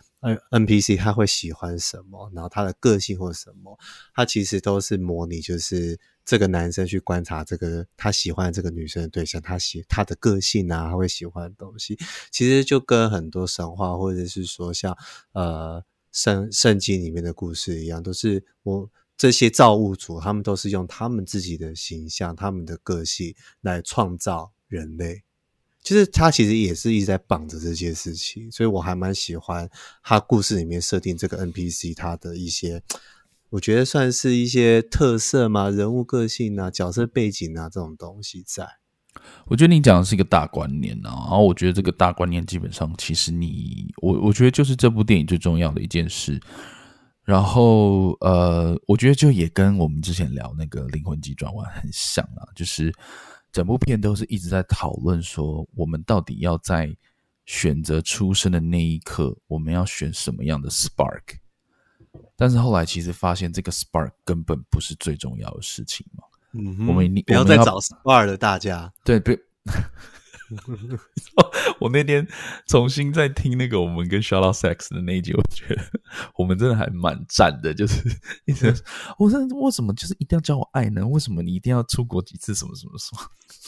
[0.51, 3.77] NPC 他会喜欢什么，然后他的个性或什么，
[4.13, 11.97] 他其实都是模拟，就是这个男生去观察这个他喜欢这个女生的对象，他喜他的个性啊，他会喜欢的东西，
[12.31, 14.97] 其实就跟很多神话或者是说像
[15.34, 18.89] 呃圣圣经里面的故事一样，都是我。
[19.17, 25.21] 这些造物主，他们都是用他们自己的形象、他们的个性来创造人类。
[25.84, 29.70] 就是他其实也是一直在绑着这些事情，所以我还蛮喜欢
[30.04, 32.82] 他故事里面设定这个 NPC 他的一些，
[33.50, 38.67] 我觉得算是一些特色嘛，人物个性啊、角色背景啊这种东西在。
[39.48, 46.39] 我觉得你讲的是一个大观念啊，然后我觉得这个大观念基本上，其实你我我觉得就是这部电影最重要的一件事。
[47.24, 52.91] 然后，呃，我觉得就也跟我们之前聊那个《灵魂急转弯》很像啊，就是
[53.51, 56.95] 整部片都是一直在讨论说，我们到底要在
[57.45, 61.35] 选择出生的那一刻，我们要选什么样的 spark？
[62.35, 66.23] 但是后来其实发现，这个 spark 根本不是最重要的事情嘛。
[66.53, 68.91] 嗯哼，我们不要再找 spark 了，大家。
[69.03, 69.37] 对，别。
[71.79, 72.27] 我那天
[72.67, 75.81] 重新在听那个我们跟 Shout Out Sex 的那一集，我觉得
[76.37, 77.73] 我们真的还蛮赞的。
[77.73, 78.01] 就是
[78.45, 78.73] 一直，
[79.17, 81.07] 我说为什么就是一定要教我爱呢？
[81.07, 82.53] 为什么你一定要出国几次？
[82.53, 83.21] 什么什么什么？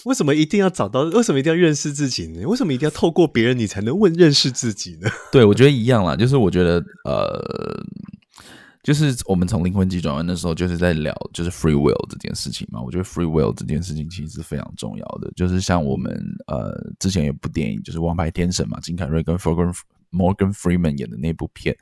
[0.06, 1.02] 为什么一定要找到？
[1.02, 2.46] 为什么一定要认识自己呢？
[2.46, 5.10] 为什么一定要透过别人你才能问认识自己呢？
[5.32, 6.16] 对，我觉得一样啦。
[6.16, 7.84] 就是我觉得呃。
[8.84, 12.82] 就是我们从灵魂急转弯的时候，就是在聊就是 free will 这件事情嘛。
[12.82, 15.32] 我觉得 free will 这件事情其实是非常重要的。
[15.38, 16.14] 就是像我们
[16.48, 21.76] 呃之前有部电影，就是《王牌天神》嘛，金凯瑞跟 Morgan Freeman 演的那部片，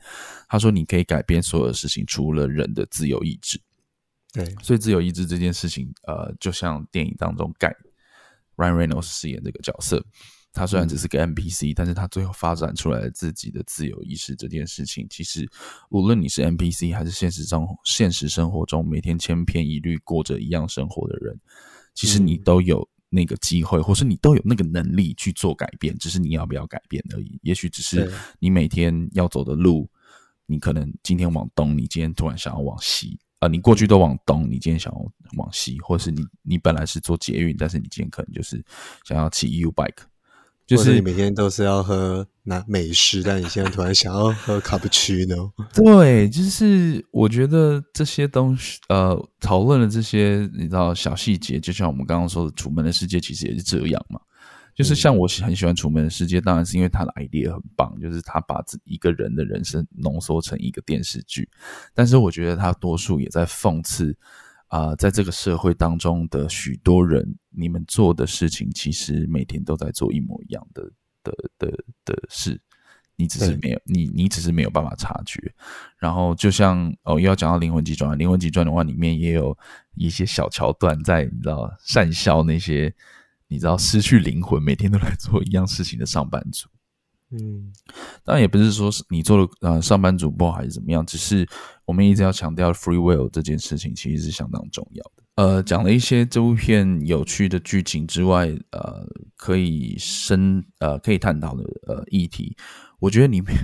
[0.48, 3.60] 他说你可以改变所有的事情，除了人的自由意志。
[4.32, 7.76] 对，所以自由意志这件事情，呃，就像电影当中盖
[8.56, 10.06] Ryan Reynolds 饰演这个角色。
[10.54, 15.50] 他虽然只是个 NPC，但是他最后发展出来自己的自由意识这件事情，其实
[15.90, 21.40] 无论你是 NPC 还是现实中现实生活中每天千篇一律过着一样生活的人，
[21.94, 27.40] 其实你都有那个机会，或是你都有那个能力去做改变，只是你要不要改变而已。
[27.44, 29.90] 也许只是你每天要走的路，
[30.46, 38.62] 你可能今天往东，你今天突然想要往西啊、呃，你过去都往东，你今天想要往西，或是你你本来是做捷运，但是你今天可能就是
[39.06, 40.11] 想要骑 U bike。
[40.78, 45.52] 就是你每天都是要喝拿美式，但你现在突然想要喝卡布奇诺。
[45.74, 54.20] 对，就是我觉得这些东西，呃，讨论的这些，你知道小细节，就像我们刚刚说的，《楚门的世界》其实也是这样嘛。
[54.74, 61.50] 就是像我很喜欢《楚门的世界》，当然是因为他的 idea 很棒，就是他把这一个人的人生浓缩成一个电视剧。
[61.94, 64.16] 但是我觉得他多数也在讽刺
[64.72, 70.84] 啊、呃，在这个社会当中的许多人，你们做的事情其实每天都在做一模一样的
[71.24, 71.72] 的的
[72.06, 72.60] 的，事，
[73.16, 75.54] 你只是没有你你只是没有办法察觉。
[75.98, 79.58] 然后就像哦，又要讲到《灵魂急转弯》，《灵魂急转弯》里面也有
[79.96, 82.94] 一些小桥段在，你知道善笑那些。
[83.54, 86.70] 你知道失去灵魂，每天都来做一样事情的上班族，
[87.32, 87.70] 嗯，
[88.24, 91.46] 当然也不是说是你做的呃上班族不好还是怎么样，只是
[91.92, 95.24] 我们一直要强调 free will 这件事情其实是相当重要的。
[95.36, 102.56] 呃，讲了一些这部片有趣的剧情之外，呃，可以深呃可以探讨的呃议题，
[103.00, 103.54] 我觉得里面。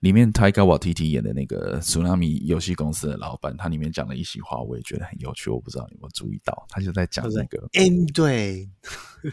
[0.00, 5.50] 里面 Taika Waititi 演的那个 Tsunami 游戏公司的老板，他里面讲了一席话，我也觉得很有趣。
[5.50, 8.68] 我不知道你有没有注意到，他就在讲那个 M 对，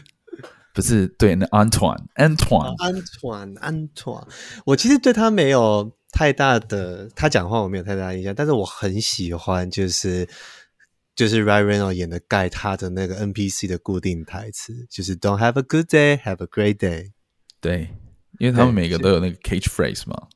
[0.74, 4.26] 不是对那 Antoine Antoine Antoine Antoine，
[4.64, 10.26] 我其实对他没有太大的，他讲话我没有太大印象，但是我很喜欢，就是
[11.14, 17.10] 就是 Ryan Reynolds 演的盖他的那个 NPC 的固定台词，就是 Don't have a good day, have a great day。
[17.60, 17.90] 对，
[18.38, 20.28] 因为他们每个都有那个 cage phrase 嘛。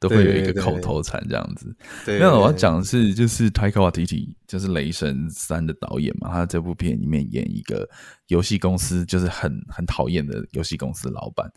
[0.00, 1.74] 都会有一个口头禅这样子。
[2.04, 6.30] 对，那我要讲的是，就是 Taika Waititi，就是《雷神三》的导演嘛。
[6.30, 7.88] 他这部片里面演一个
[8.28, 11.50] 游戏公司，就是很很讨厌的游戏公司老板。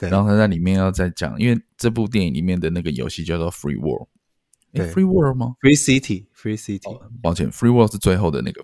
[0.00, 4.08] 然后他在里面要再讲，因为这部电影里面的那个游戏叫做 Free World，
[4.72, 7.00] 对，Free World 吗？Free City，Free City。
[7.22, 8.62] 抱歉，Free World 是最后的那个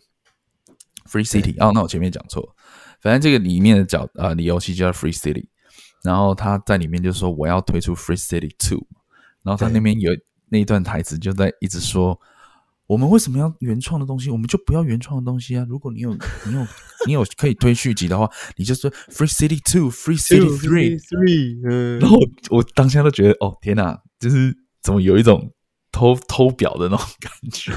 [1.08, 1.54] Free City。
[1.58, 2.54] 哦，那我前面讲错了。
[3.00, 5.46] 反正这个里面的角啊，游戏叫 Free City。
[6.02, 8.86] 然后他在里面就说：“我要推出 Free City Two。”
[9.42, 10.10] 然后他那边有
[10.48, 12.18] 那一段台词，就在一直说
[12.86, 14.30] ：“我们为什么要原创的东西？
[14.30, 15.64] 我们就不要原创的东西啊！
[15.68, 16.12] 如果你有
[16.46, 16.66] 你有
[17.06, 21.60] 你有可以推续集的话，你就说 Free City Two, Free City Three, Three。
[21.64, 22.16] 嗯，然后
[22.50, 25.52] 我，我当下都觉得，哦天哪，就是怎么有一种
[25.92, 27.72] 偷偷表的那种感觉。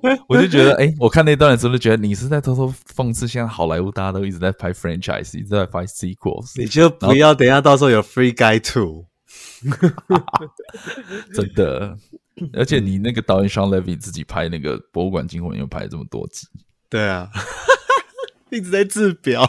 [0.28, 9.06] 我就觉得，哎，我看那段的时候就觉得你是在偷偷讽刺，现在好莱坞大家都一直在拍 franchise，一直在拍 sequels，你就不要等一下到时候有 Free Guy Two。
[11.32, 11.96] 真的，
[12.52, 16.46] 而且你那个导演 Shawn Levy 自己拍那个《博物馆惊魂》又拍了这么多集，
[16.90, 17.30] 对啊，
[18.52, 19.42] 一直在自表，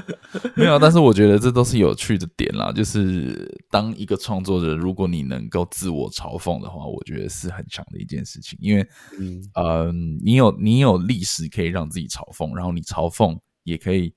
[0.56, 2.72] 没有，但是我觉得这都是有趣的点啦。
[2.72, 8.84] 就是当一个创作者，如果你能够自我嘲讽的话，我觉得是很强的一件事情，因为，
[9.18, 9.92] 嗯，呃，
[10.24, 14.12] 你有你有历史可以让自己嘲讽，然后你嘲讽也可以，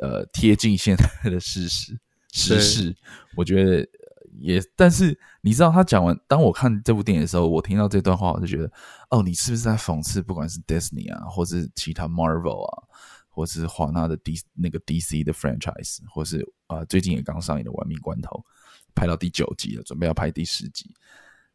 [0.00, 1.96] 呃，贴近现在的事实，
[2.32, 2.96] 时事，
[3.36, 3.86] 我觉得。
[4.40, 8.70] 也，但是你知道他讲完，当我看这部电影的时候，我听到这段话，我就觉得，
[9.10, 12.82] 哦，你是不是在讽刺，不管是 Disney 啊，或是其他 Marvel 啊，
[13.28, 18.30] 或是华纳的 D 那个 DC 的 franchise，或是啊、最近也刚上映的《玩命关头》，
[18.94, 20.92] 拍到第九集了，准备要拍第十集，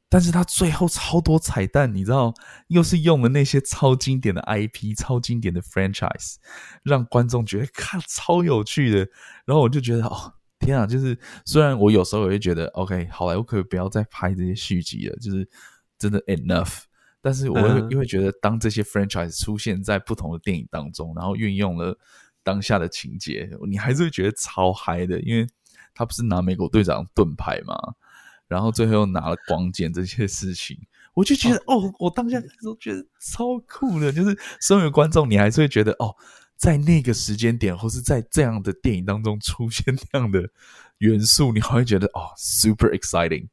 [0.07, 2.33] 但是他最后超多彩蛋，你知道，
[2.67, 6.35] 又是用了那些超经典的 IP、超经典的 franchise，
[6.83, 8.97] 让观众觉得看超有趣的，
[9.45, 10.35] 然后我就觉得哦。
[10.59, 15.47] 天啊，就是虽然我有时候也会觉得，OK，好莱坞可以不要再拍这些续集了，就是
[15.97, 16.83] 真的 enough。
[17.21, 21.97] 但是我会又会觉得，当这些 franchise 出现在不同的电影当中，然后运用了
[22.43, 25.47] 当下的情节，你还是会觉得超嗨的，因为
[25.93, 27.75] 他不是拿美国队长盾牌嘛，
[28.47, 30.77] 然后最后又拿了光剑这些事情，
[31.13, 36.15] 我就觉得哦，哦，我当下都觉得超酷的，就是身为观众，你还是会觉得哦。
[36.59, 40.43] 在那个时间点，或是在这样的电影当中出现那样的
[40.97, 43.47] 元素，你还会觉得哦，super exciting。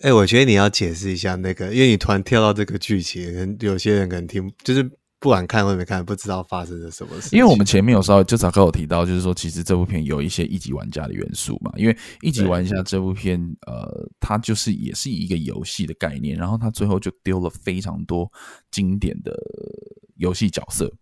[0.00, 4.82] 哎、欸，我觉得你要解释一下那个，因为你突然跳到这个剧情，有些人可能听，就是
[5.18, 7.34] 不管看或没看，不知道发生了什么事。
[7.34, 11.72] 因为我们前面有稍微就早跟我提到，就是说其实这部片有一些一级玩家的元素嘛。
[11.76, 18.30] 因为一级玩家这部片，呃，它就是也是一个游戏的概念，然后它最后就丢了非常多
[18.70, 19.32] 经典的
[20.16, 20.92] 游戏角色。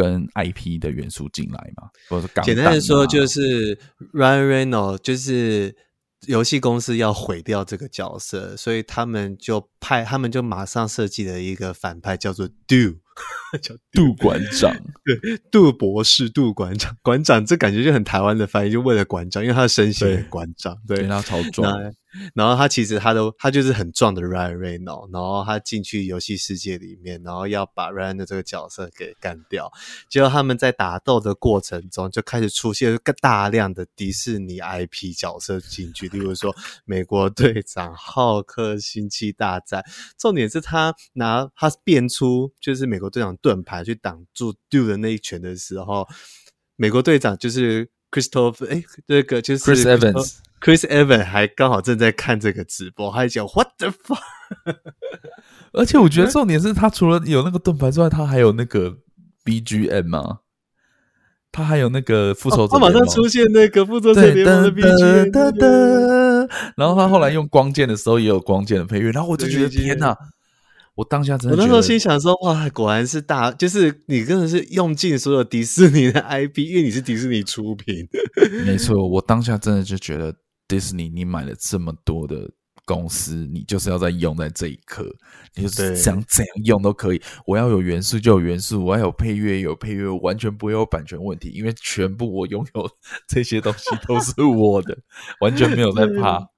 [0.00, 3.76] 跟 IP 的元素进来嘛，或者简单的说就是
[4.12, 5.74] Ryan Reynolds 就是
[6.26, 12.98] 游戏公司要毁掉这个角色，所以他们就派他们就马上设计了一个反派叫做 Do。
[13.60, 14.72] 叫杜馆长，
[15.04, 21.74] 对，杜博士，杜馆长，馆长，这感觉就很台湾的翻译，就为了馆长，因为他的身形很馆长，对，对他超壮。
[22.34, 29.68] 然后他其实他都他就是很壮的 Ryan r e y n o 然后他进去游戏世界里面，然后要把 Ryan 的这个角色给干掉。
[30.08, 39.84] 结果他们在打斗的过程中，就开始出现大量的迪士尼 IP 角色进去，例如说美国队长、浩克、星际大战。
[40.16, 43.08] 重点是他拿他变出就是美国。
[43.08, 46.06] 队长盾牌去挡住 Do 的那一拳的时候，
[46.76, 54.18] 美国队长就是 Christopher，哎，这个就是 Chris Evans，Chris Evans 还刚好正在看这个直播，还讲 What the fuck？
[55.72, 58.96] 而且我觉得重点是他除了有那个盾牌之外，他还有那个
[59.44, 60.38] BGM 吗？
[61.50, 70.16] 他还有那个复仇者、哦，他马上出现那个复仇者联盟的 BGM，然后他后来用光剑的时候也有光剑的配乐，然后我就觉得天哪！
[70.98, 78.08] 我当下真的，我那时候心想说：“哇，果然是大，就是你真的是用尽所有迪士尼的 IP，因为你是迪士尼出品。
[78.66, 80.34] ”没错，我当下真的就觉得
[80.66, 82.50] 迪士尼，你买了这么多的
[82.84, 85.08] 公司，你就是要在用在这一刻，
[85.54, 87.22] 你就是想怎样用都可以。
[87.46, 92.90] 我要有元素就有元素，我要有配乐有配乐，完全不会有版权问题，因为全部我拥有
[93.28, 94.98] 这些东西都是我的，
[95.42, 96.48] 完全没有在 怕。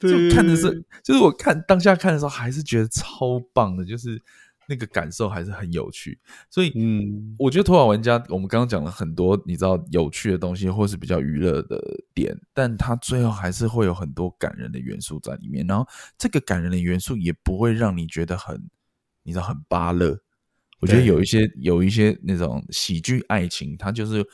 [0.00, 4.22] 就看的是，就是我看当下看的时候，还是觉得超棒的，就是
[4.68, 6.18] 那个感受还是很有趣。
[6.48, 11.82] 所以，嗯，我觉得《头号玩家》我们刚刚讲了很多你知道有趣的东西，或是比较娱乐的
[12.14, 15.66] 点，但它最后还是会有很多感人的元素在里面。
[15.66, 18.68] 然后，这个感人的元素也不会让你觉得很，
[19.24, 20.20] 你知道很巴乐。
[20.80, 24.24] 我觉得有一些有一些那种喜剧爱情，它就是。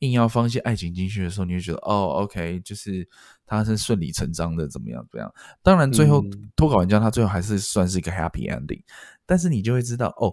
[0.00, 3.08] 硬要放一些爱情进去的时候，你会觉得哦，OK，就是
[3.46, 5.34] 他是顺理成章的，怎么样怎么样？
[5.62, 6.24] 当然，最后
[6.56, 8.82] 脱稿玩家他最后还是算是一个 happy ending，
[9.26, 10.32] 但是你就会知道哦，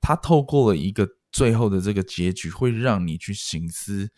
[0.00, 4.08] 他透过了一个最后的这个结局，会让你去醒思，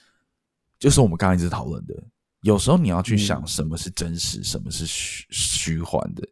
[0.78, 1.94] 就是我们刚才一直讨论的，
[2.42, 6.26] 有时候你要去想什么是真实，什么是虚虚幻的，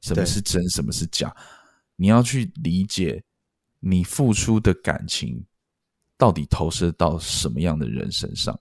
[0.00, 1.34] 什么是真，什么是假，
[1.96, 3.22] 你要去理解
[3.80, 5.44] 你付出的感情。
[6.20, 8.58] 到底投射到什么样的人身上？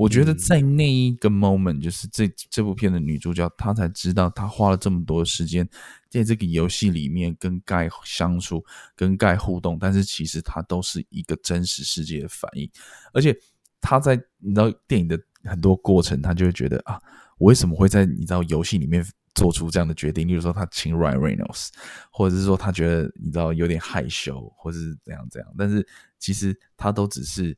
[0.00, 5.68] 我觉得在那一个 moment，就是这这部片的女主角，她才知道她花了这么多时间
[6.08, 8.64] 在这个游戏里面跟盖相处、
[8.96, 12.66] 跟盖互动，但是其实她都是一个真实世界的反应。
[13.12, 13.36] 而且
[13.78, 16.98] 她在你知道电影的很多过程，她就会觉得啊，
[17.36, 19.06] 我为什么会在你知道游戏里面？
[19.32, 21.68] 做出这样的决定，例如说他亲 Ryan Reynolds，
[22.10, 25.86] 或者是说他觉得你知道有点害羞，或者是怎样怎样，但是
[26.18, 27.56] 其实他都只是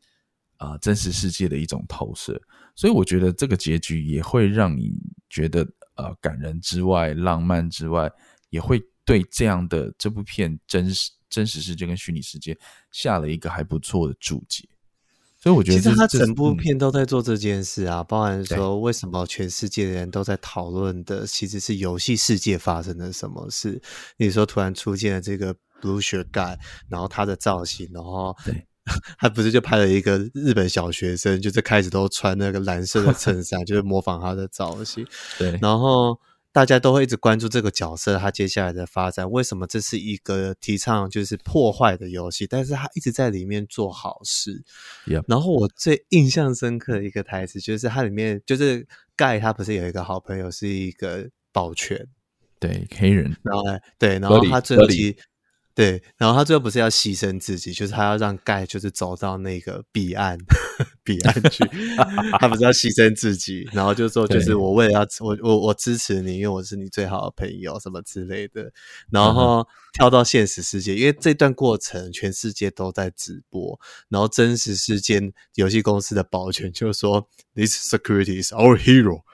[0.62, 2.40] 啊、呃、真实世界的一种投射，
[2.76, 4.92] 所以我觉得这个结局也会让你
[5.28, 8.08] 觉得呃感人之外，浪漫之外，
[8.50, 12.56] 也会对这样的这部片真实真实世界跟虚拟世界
[12.92, 14.68] 下了一个还不错的注解。
[15.40, 23.82] 所以我觉得，其实他整部片都在做这件事啊，嗯、包含说为什么全世界的人都在讨论的，其实是游戏世界发生了什么事。
[24.18, 26.56] 你说突然出现了这个 Blue Shirt Guy，
[26.88, 28.64] 然后他的造型，然后对，
[29.18, 35.06] 他不是就拍了一个日本小学生，就是开始都穿那个蓝色的 衬衫，就是模仿他的造型，
[35.38, 36.18] 对，然后。
[36.54, 39.30] 大家都会一直关注这个角色，他接下来的发展。
[39.30, 42.46] 为什么这是一个提倡就是破坏的游戏？
[42.46, 44.62] 但是他一直在里面做好事。
[45.26, 52.06] 然后我最印象深刻的一个台词，就是他里面就是盖他不是有一个好朋友是一个保全，
[52.60, 53.64] 对黑人，然后
[53.98, 55.16] 对，然后他最后其实。
[55.74, 60.36] 对，然后他最后不是要牺牲自己，就是他要让盖就是走到那个彼岸，
[61.02, 61.64] 彼岸去。
[62.38, 68.70] 他不是要牺牲自己，然后就说就是我为了要我我我支持你，因为我是你最好的朋友什么之类的。
[69.10, 73.80] 然后跳到现实世界，因为这段过程全世界都在直播，
[74.10, 75.22] 然后真实世界
[75.54, 79.22] 游戏公司的保全就说：“This security is our hero。”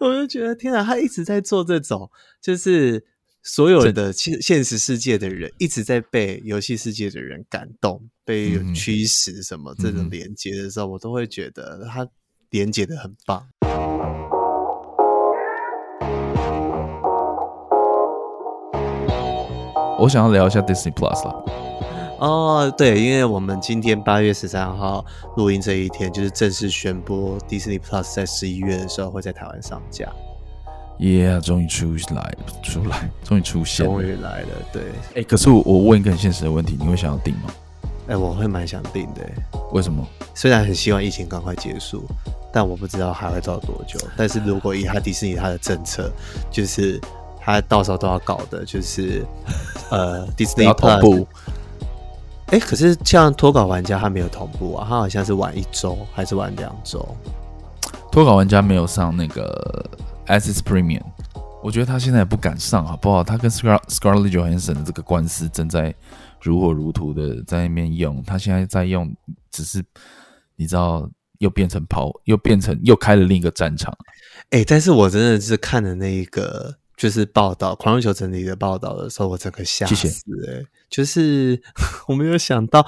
[0.00, 2.10] 我就觉得天啊，他一直在做这种
[2.40, 3.04] 就是。
[3.48, 12.04] 所有的现现实世界的人一直在被游戏世界的人感动，被驱使什么这种连接的时候，我都会觉得他
[12.50, 13.46] 连接的很棒。
[20.00, 21.44] 我想要聊一下 Disney Plus 了。
[22.18, 25.06] 哦，对，因为我们今天八月十三号
[25.36, 30.12] 录音这一天，就是正式宣布 Disney Plus 在十一月的时候会在台湾上架。
[30.98, 31.38] 耶！
[31.42, 34.48] 终于出来，出来，终于出现，终于来了。
[34.72, 37.50] 对，哎、欸，可是我我问一个很现实的问题，你会想要订吗？
[38.08, 39.20] 哎、欸，我会蛮想订的。
[39.72, 40.06] 为什么？
[40.34, 42.06] 虽然很希望疫情赶快结束，
[42.52, 43.98] 但我不知道还会到多久。
[44.16, 46.10] 但是如果以他迪士尼他的政策，
[46.50, 47.00] 就是
[47.40, 49.24] 他到时候都要搞的，就是
[49.90, 51.26] 呃，迪士尼同步。
[52.46, 57.06] 哎、欸，可是像脱稿玩家他没有同步啊，他好像是晚一周还是晚两周？
[58.10, 59.84] 脱稿玩家没有上那个。
[60.26, 61.02] Access Premium，
[61.62, 63.22] 我觉得他现在也不敢上，好不好？
[63.22, 65.94] 他跟 Scar Scarlett Johansson 的这个官司正在
[66.40, 69.14] 如火如荼的在那边用，他现在在用，
[69.50, 69.84] 只是
[70.56, 71.08] 你知道，
[71.38, 73.96] 又变成跑，又变成又开了另一个战场。
[74.50, 80.60] 哎、欸，但是我真的是看了那一个就是报道，狂热球整理的报道的时候，我整个吓死、欸。
[80.60, 81.62] 哎，就是
[82.08, 82.86] 我没有想到。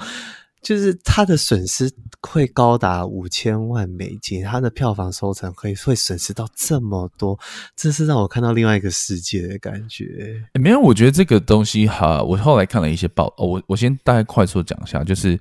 [0.61, 1.91] 就是它的损失
[2.21, 7.39] 会高达五千万美金，它的票房收成会会损失到这么多，
[7.75, 10.43] 这是让我看到另外一个世界的感觉。
[10.53, 15.39] 没有，我觉得这个东西哈，我后来看了一些报，我我先大概快速讲一下，就是。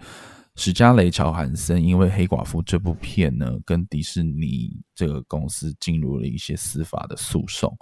[0.59, 7.72] 史嘉蕾·乔韩森因为《黑寡妇》这部片呢，跟迪士尼这个公司进入了一些司法的诉讼。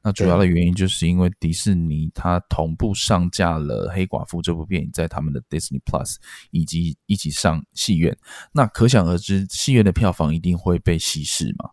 [0.00, 6.18] 那主要的原因就是因为迪士尼它同步上架了《黑寡妇》这部电影在他们的 Disney Plus
[6.52, 8.16] 以及一起上戏院。
[8.52, 11.70] 那可想而知，戏院的票房一定会被稀释嘛。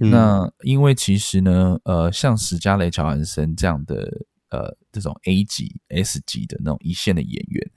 [0.00, 4.26] 嗯、那因为其实呢，呃，像史嘉蕾·乔韩森这样的。
[4.50, 7.70] 呃，这种 A 级、S 级的那种一线的演员，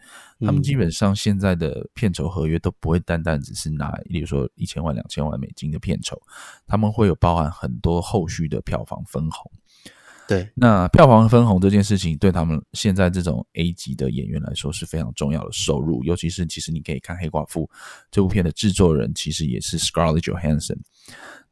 [0.46, 6.22] 他们基本上现在的片酬合约都不会单单只是拿，例如说一千万、两千万美金的片酬，
[6.68, 9.52] 他们会有包含很多后续的票房分红。
[10.28, 17.66] 对，那票房分红这件事情，对他们现在这种 A 级的演员来说是非常重要的收入，尤其是其实你可以看《黑寡妇》
[18.12, 20.78] 这部片的制作人，其实也是 Scarlett Johansson。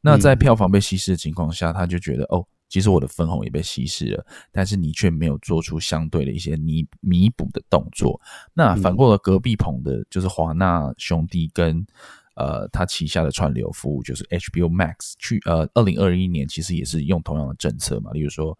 [0.00, 2.46] 那在票房被稀释的情况下，他就觉得哦。
[2.72, 8.18] 其实我的分红也被稀释了，但是你却没有做出相对的一些弥弥补的动作。
[8.54, 11.86] 那反过了，隔壁棚的就是华纳兄弟跟
[12.34, 18.10] 呃他旗下的串流服务，就是 HBO Max，去呃二零二一年其实也是用同样的政策嘛。
[18.12, 18.58] 例如说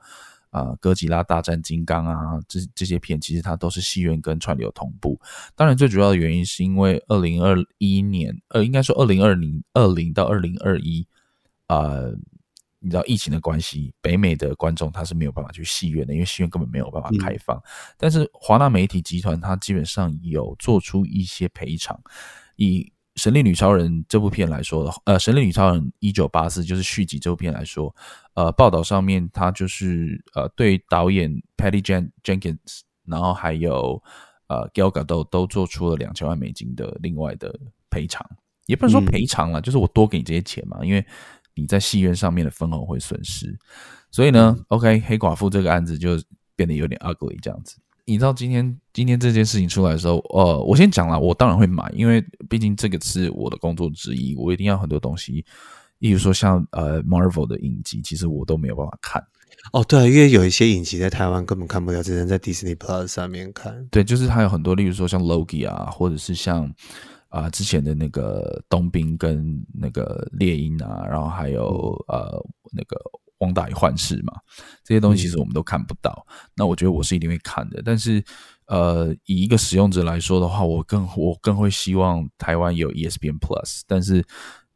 [0.50, 5.18] 啊，呃，哥吉拉大战金刚啊，这这些片其实它都是戏院跟串流同步。
[5.56, 11.06] 当然，最主要的原因是因为二零二一年，呃，应该说二零二零二零到二零二一，
[11.68, 12.14] 呃。
[12.82, 17.56] 你知道疫情的关系，北美的观众他是没有办法去戏院的，因为戏院根本没有办法开放。
[17.56, 17.62] 嗯、
[17.96, 21.96] 但是华纳媒体集团它基本上有做出一些赔偿。
[22.56, 22.80] 以
[23.14, 27.94] 《神力女超人》这部片来说，呃，《神力女超人一九八四》就是续集这部片来说，
[28.34, 31.80] 呃，报道上面他就是呃对导演 Patty
[32.24, 34.02] Jenkins，然后还有
[34.48, 37.56] 呃 Gal Gadot 都做出了两千万美金的另外的
[37.88, 38.28] 赔偿，
[38.66, 41.06] 也不能说赔偿了，嗯、就是我多给你这些钱嘛，因为。
[41.54, 43.58] 你在戏院上面的分红会损失，
[44.10, 46.18] 所以呢，OK，黑寡妇这个案子就
[46.56, 47.76] 变得有点 ugly 这样子。
[48.04, 55.44] 你知道今天今天这件事情出来的时候，呃，我先讲了，我当然会买，因为毕竟这个是我的工作之一，我一定要很多东西，
[55.98, 59.22] 例如说像呃 Marvel 的影集，其实我都没有办法看。
[59.72, 63.86] 哦，对，因为有一些影集在台湾根本看不了，只能在 Disney Plus 上面看。
[63.90, 66.72] 对，就是它有很多，例如说像 Loki 啊，或者是像。
[67.32, 71.64] 啊，之前的那个冬兵跟那个猎鹰啊，然后还有
[72.08, 72.38] 呃
[72.72, 72.96] 那个
[73.38, 74.34] 汪大与幻视嘛，
[74.84, 76.26] 这些东西其实我们都看不到。
[76.28, 78.22] 嗯、那我觉得我是一定会看的，但是
[78.66, 84.22] 呃，以一个使用者来说的话，我更我更会希望台湾有 ESPN Plus，但是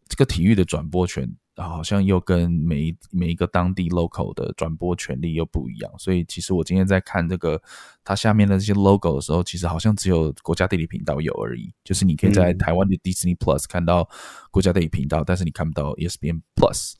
[0.08, 1.30] 这个体育的转播权。
[1.64, 7.60] 好像又跟每一每一个当地 local 的转播权利又不一样，所以其实我今天在看这个
[8.04, 11.72] 它下面的这些 logo 的时候，其实好像只有国家地理频道有而已。
[11.82, 14.08] 就是你可以在台湾的 Disney Plus 看到
[14.50, 16.94] 国家地理频道，但是你看不到 ESPN Plus。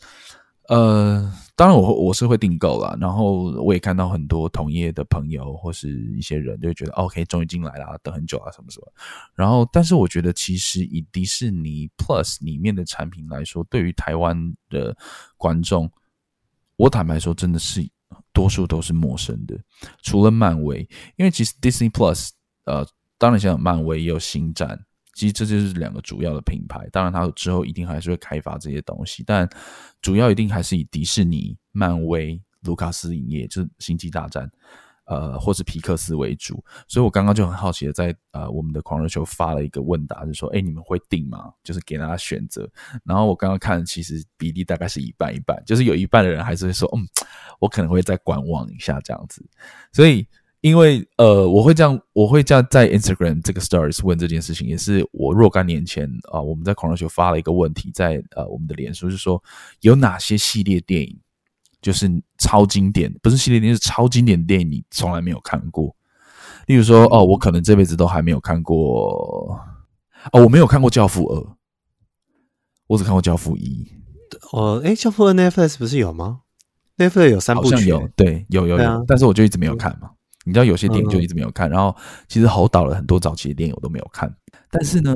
[0.69, 8.93] 呃，当然我我是会订购啦，然后我也看到很多同业的朋友或是一些人就觉得，OK，终于进来了，等很久啊，什么什么。
[9.35, 14.37] 然后，但是我觉得其实以迪士尼 Plus 里面的产品来说，对于台湾
[14.69, 14.97] 的
[15.37, 15.89] 观众，
[16.77, 17.89] 我坦白说，真的是
[18.33, 19.57] 多数都是陌生的，
[20.03, 20.81] 除了漫威，
[21.17, 22.31] 因为其实 Disney Plus，
[22.65, 22.85] 呃，
[23.19, 24.85] 当然像漫威也有星战。
[25.17, 29.49] 其实这就是两个主要的品牌，当然它之后一定还是会开发这些东西，但
[30.03, 34.47] 主要一定还是以迪士尼、漫威、卢卡斯影业，就是《星际大战》
[35.07, 36.63] 呃，或是皮克斯为主。
[36.87, 41.51] 所以我刚刚就很好奇的在呃我们的狂热球发了一个问答，就是说，哎，你们会订吗？
[41.65, 42.71] 就是给大家选择。
[43.03, 47.01] 然后我刚刚看，其实比例大概是一半一半，就是有一半的人还是会说，嗯，
[47.59, 49.43] 我可能会再观望一下这样子。
[49.93, 50.29] 所以。
[50.67, 59.41] 因为呃，我会这样，我会这样在 Instagram 这个 Stories 问这件事情，也是我若干年前啊、呃，我们在狂热球发了一个问题在，呃我们的脸书，是说
[59.83, 61.17] 有哪些系列电影
[61.81, 65.95] 就是超经典，不是系列电影，是超经典的电影，你从来没有看过。
[66.67, 69.57] 例如说，哦，我可能这辈子都还没有看过，
[70.33, 71.39] 哦，我没有看过《教父二》，
[72.89, 73.89] 我只看过《教父一》。
[74.59, 76.41] 哦，诶，《教父二》Netflix 不是有吗
[76.97, 80.11] ？Netflix 有三部曲，有，对，有有有，啊、但是我就一直没有看嘛。
[80.47, 81.95] 你知道有些电影就一直没有看，然后
[82.29, 84.33] 其实侯导了很多早期的电影我都没有看，
[84.71, 85.13] 但是呢，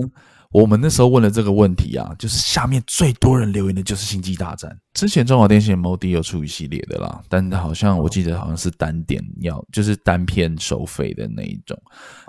[0.50, 4.68] 我们那时候问了这个问题啊，就是下面最多人留言的就是《星际大战》。
[4.92, 11.80] 之前中华电信 MOD 有出一系列的啦，但好像我记得好像是单点要就是单片收费的那一种。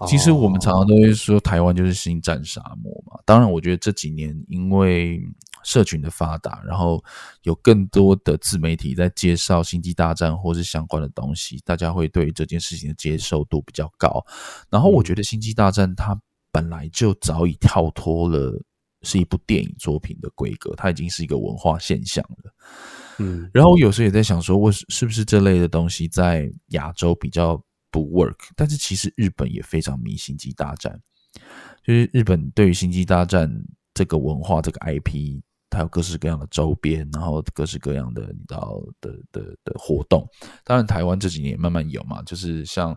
[0.06, 5.20] 其实我们常常都会说台湾就是星战沙漠嘛，当然我觉得这几年因为。
[5.64, 7.04] 社群的发达，然后
[7.44, 14.24] 有更多的自媒体在介绍《星际大战》或是相关的东西，大家会对这件事情的接受度比较高。
[14.70, 16.20] 然后我觉得《星际大战》它
[16.52, 18.62] 本来就早已跳脱了
[19.04, 22.54] 是一部电影作品的规格，它已经是一个文化现象了。
[23.20, 28.38] 嗯，然后我有时候也在想说，我是不是这类的东西在亚洲比较不 work？
[28.56, 31.00] 但是其实日本也非常迷《星际大战》，
[31.86, 33.50] 就是日本对于《星际大战》
[33.94, 35.42] 这个文化、这个 IP，
[35.72, 40.28] 它有各式各样的周边，然后各式各样的你知道的的的的活动。
[40.64, 42.96] 当然，台湾这几年也慢慢有嘛，就是像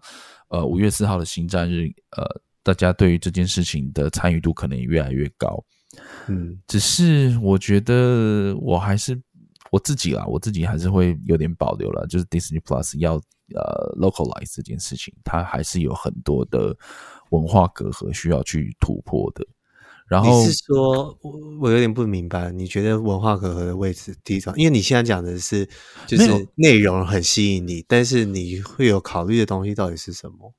[0.48, 2.24] 呃五月四号的星战日，呃，
[2.62, 5.64] 大家对于这件事情的参与度可能也越来越高。
[6.26, 9.18] 嗯，只是我觉得我还是。
[9.70, 12.06] 我自己啦，我自己还是会有点保留了。
[12.06, 13.14] 就是 Disney Plus 要
[13.56, 16.76] 呃 localize 这件事情，它还是有很多的
[17.30, 19.44] 文化隔阂需要去突破的。
[20.14, 24.56] 然后你是说，我我有点不明白，你觉得文化隔阂的位置地方？
[24.56, 25.68] 因为你现在讲的是
[26.06, 30.54] 就是内容很吸引你，但是你会有考虑的东西到底是什么？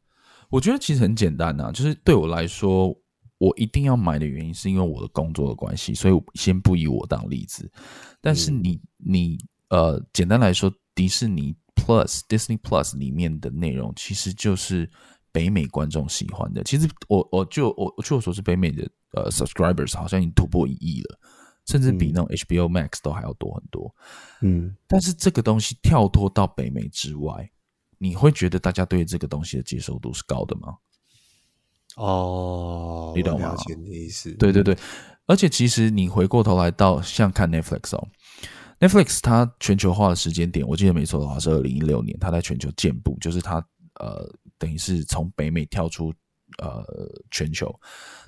[0.50, 2.94] 我觉得其实很简单呐，就是对我来说。
[3.38, 7.70] 我一定要买的原因是因为我的工作的关系，所以先不以我当例子。
[8.22, 9.38] 但是你你
[9.68, 14.90] 呃，简单来说，迪士尼 Plus Disney Plus 里面的内容其实就是
[15.36, 16.64] 北美观众喜欢的。
[16.64, 21.20] 其实我我就我据我所知，北美的呃 subscribers 好像已经突破一亿了，
[21.66, 23.94] 甚至比那种 HBO Max 都还要多很多。
[24.42, 27.52] 嗯，但是这个东西跳脱到北美之外，
[27.98, 30.76] 你会觉得大家对这个东西的接受度是高的吗？
[31.98, 33.54] 哦，你懂吗？
[33.68, 34.32] 你的意思。
[34.36, 34.78] 对对对，
[35.26, 38.08] 而且其实你回过头来到像看 Netflix 哦
[38.80, 43.66] ，Netflix 它全球化的时间点，我记得没错的话是二零一六年，它在全球建部，就是它
[44.00, 44.30] 呃
[44.66, 46.12] 等于是从北美跳出
[46.58, 46.84] 呃
[47.30, 47.74] 全球。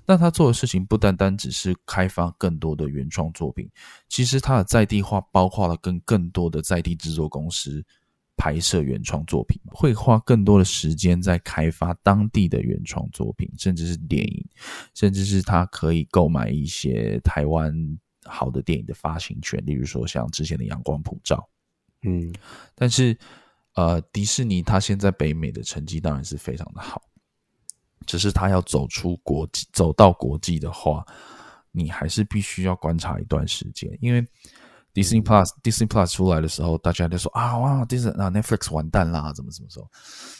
[0.05, 3.67] 那他做的事情不单单只是开发更多的原创作品，
[4.07, 7.83] 其实他的在地化包括了跟更多的在地制作公司。
[8.39, 14.47] 拍摄原创作品，会花更多的时间在开发当地的原创作品，甚至是电影，
[14.93, 17.73] 甚至是他可以购买一些台湾
[18.25, 21.49] 好的电影的发行权，例如说像之前的《阳光普照》。
[22.07, 22.31] 嗯，
[22.75, 23.17] 但是
[23.77, 27.01] 呃，迪士尼它现在北美的成绩当然是非常的好，
[28.05, 31.05] 只是它要走出国际，走到国际的话，
[31.71, 34.25] 你还是必须要观察一段时间，因为。
[34.93, 39.87] Disney Plus Disney Plus 出来的时候，大家就说啊哇，Disney 啊 Netflix 完蛋啦，怎么怎么说？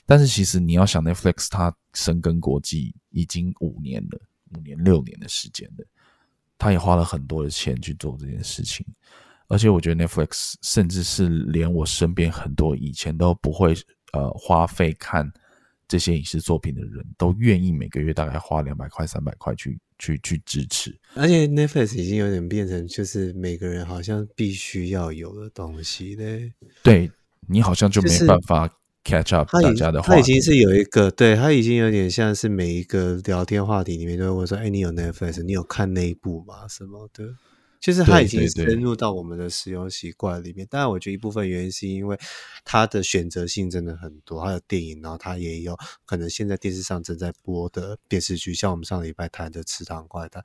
[0.04, 4.20] 但是其实你要想，Netflix 它深耕国际已经五年了，
[4.56, 5.86] 五年六年的时间了，
[6.58, 8.84] 他也花了很多的钱去做这件事情。
[9.48, 13.76] 而且我觉得 Netflix 甚至是连我身边很多以前都不会
[14.14, 15.32] 呃花费看
[15.88, 19.80] 这些影视作品的人都愿意每个月大概花两百块三百块去。
[20.00, 26.54] 去去支持，而且 Netflix 已经有点变成就是每个人好像必须要有的东西嘞。
[26.84, 27.10] 对，
[27.48, 28.70] 你好像就没办法
[29.04, 35.42] catch up 大家的话，他已经是有一个，对，他已经有点像是每一个聊天话题里面都会问说：“哎，你有 Netflix？
[35.42, 36.68] 你有看那一部吗？
[36.68, 37.34] 什么的？”
[37.80, 42.20] 就是它已经深入到我们的使用习惯里面，当然我觉得一部分原因是因为
[42.66, 50.42] 它的选择性真的很多，还有电影，然后它也有可能现在电视上正在播的电视剧，像我们上礼拜谈的《池塘怪谈》。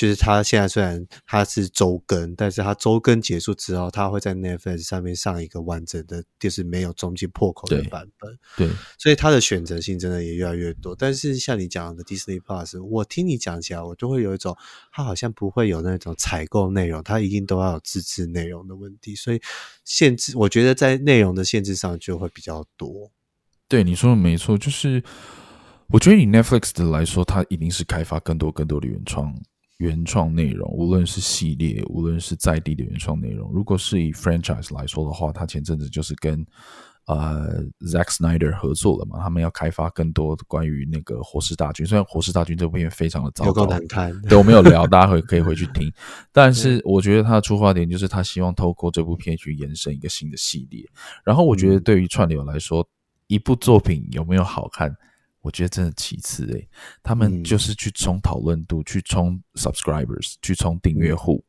[0.00, 8.34] 就是它现在虽然它是周更，但是它周更结束之后，它会在 Netflix 上面上一个完整的，就是没有中间破口的版本。
[8.56, 10.96] 对，对，所以它的选择性真的也越来越多。
[10.98, 14.56] 但是像你讲的 Disney Plus，我听你讲起来，我就会有一种，
[14.90, 19.14] 它好像不会有那种采购内容，它一定都要有自制内容的问题。
[19.14, 19.38] 所以
[19.84, 23.10] 限制，我觉得在内容的限制上就会比较多。
[23.68, 25.04] 对，你说的没错，就是
[25.88, 29.38] 我觉得以 Netflix 的来说，它一定是开发更多更多的原创。
[29.80, 36.46] 原创内容，无论是系列，无论是在地的原创内容，如果是以 franchise 来说的话，他前阵子就是跟
[37.06, 45.90] 呃 Zack Snyder 合作了嘛，他们要开发更多关于那个《活尸大军》，虽然《活尸大军》这部片非常的糟糕，难看，对，我没有聊，大家会可以回去听。
[46.30, 50.86] 但是我觉得他的出发点就是他希望透过这部片去延伸一个新的系列。
[51.24, 52.86] 然后我觉得对于串流来说，
[53.28, 54.94] 一部作品有没有好看？
[55.42, 56.68] 我觉得真的其次诶，
[57.02, 61.44] 他们就是去冲讨论度，嗯、去冲 subscribers，去冲订阅户。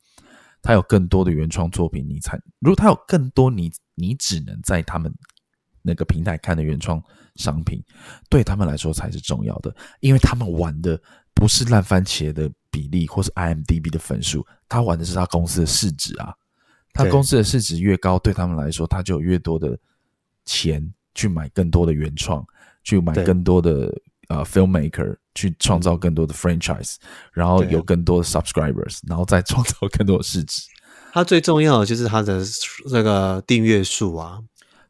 [0.62, 5.12] 他有更多的原创作品，你才如果他有更多你你只能在他们
[5.82, 7.04] 那个平台看的原创
[7.36, 7.84] 商品，
[8.30, 11.02] 对他们来说才是重要的，因为他们玩的
[11.34, 16.34] 不是烂番茄的比例或是 IMDB 的分数，他玩的是他公司的市值啊。
[16.94, 19.80] 他公司的市值越高，对他们来说，他就有越多的
[20.46, 22.46] 钱去买更多的原创。
[22.84, 23.94] 去买更多的
[24.30, 26.96] 呃 filmmaker，去创造更多的 franchise，
[27.34, 30.64] 然后有更多的 subscribers，然后再创造更多的市值。
[31.14, 32.42] 它最重要的就是它的
[32.90, 34.40] 那个订阅数啊，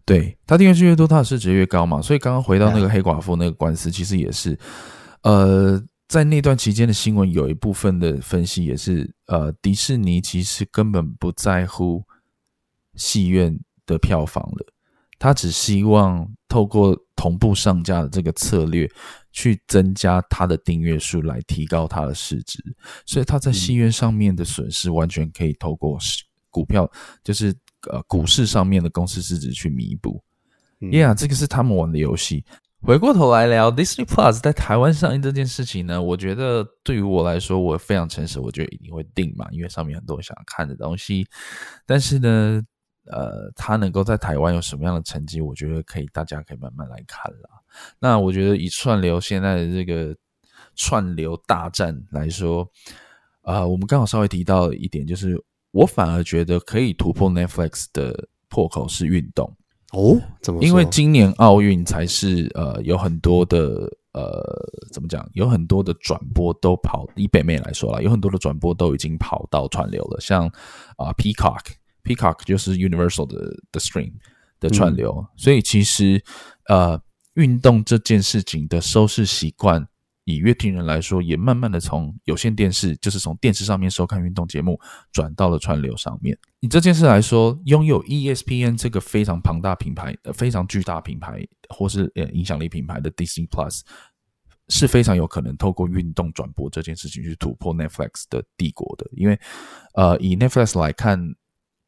[0.05, 1.99] 对，它订阅数越多，它的市值越高嘛。
[2.01, 4.55] 所以刚刚回到那个黑寡妇那个官司，其实也是，
[5.23, 12.03] 呃，在那段期间的新闻，有一部分的分析也是，呃，迪士尼其实根本不在乎
[12.95, 14.65] 戏院的票房了，
[15.21, 18.89] 他只希望透过同步上架的这个策略，
[19.31, 22.57] 去增加他的订阅数，来提高他的市值。
[23.05, 25.95] 所以他在戏院上面的损失，完全可以透过
[26.49, 26.89] 股票，
[27.23, 27.55] 就是
[27.91, 30.23] 呃股市上面的公司市值去弥补。
[30.79, 32.43] Yeah，这个是他们玩的游戏。
[32.81, 41.27] 回过头来聊 Disney Plus 在台湾上映这件事情呢，我觉得对于我来说，我非常诚实，我觉得一定会订嘛，因为上面很多想看的东西。
[41.85, 42.59] 但是呢，
[43.07, 47.49] 呃，他能够在台湾有什么样的成绩，我觉得可以，大家可以慢慢来看啦。
[47.99, 50.15] 那我觉得以串流现在的这个
[50.75, 52.63] 串流大战来说，
[53.41, 55.41] 啊、呃，我们刚好稍微提到一点，就是
[55.71, 59.51] 我反而觉得可以突破 Netflix 的破口是运动。
[59.93, 60.63] 哦，怎么？
[60.63, 64.41] 因为今年奥运才是呃有很多的呃
[64.93, 70.47] 怎么讲，有很多的转播都跑，以北美来说啦，有很多的转播都已经跑到串流了，像
[70.95, 71.13] 啊、呃、
[72.03, 74.13] Peacock，Peacock 就是 Universal 的的 Stream
[74.59, 76.23] 的串流，嗯、所以其实
[76.67, 77.01] 呃
[77.33, 79.87] 运动这件事情的收视习惯。
[80.25, 84.79] 以乐听人来说，也慢慢的从有线电视，就是从电视上面收看运动节目，
[85.11, 86.37] 转到了串流上面。
[86.59, 93.81] 以这件事来说，拥有 ESPN 这个非常庞大品牌、呃非常巨大品牌，或是呃影响力品牌的 Disney Plus，
[94.69, 99.09] 是非常有可能透过运动转播这件事情去突破 Netflix 的帝国的。
[99.17, 99.37] 因为，
[99.95, 101.19] 呃，以 Netflix 来看，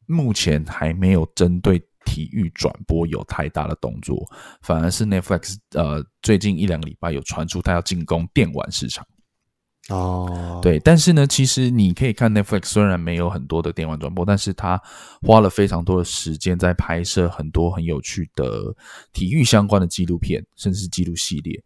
[0.06, 1.82] 目前还没有针对。
[2.06, 4.30] 体育转播有太大的动作，
[4.60, 9.04] 反而是 Netflix 呃，最近一两个礼拜有传出它要进攻电玩市场
[9.88, 14.80] 哦，对，但是呢，其实你可以看 Netflix 虽然没有很多的电玩转播，但是它
[15.22, 18.76] 花了非常多的时间在拍摄很多很有趣的
[19.14, 21.64] 体育相关的纪录片，甚至是纪录系列，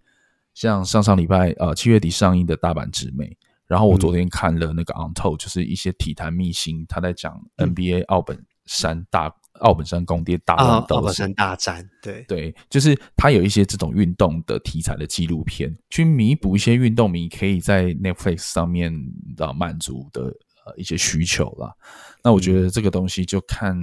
[0.55, 3.37] 像上上礼拜呃七月底上映的大阪直美，
[3.69, 9.33] 然后我昨天看了那个 Untold，就是一些体坛秘辛，他在讲 NBA 奥本山大。
[9.61, 18.95] 奥本山公爹大乱斗，奥本山大战，对对，就是他有一些这种运动的题材的纪录片，去弥补一些运动迷可以在 Netflix 上面
[19.37, 20.27] 的满足的
[20.65, 21.75] 呃一些需求啦。
[22.23, 23.77] 那我觉得这个东西就看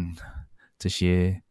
[0.79, 1.41] 这些。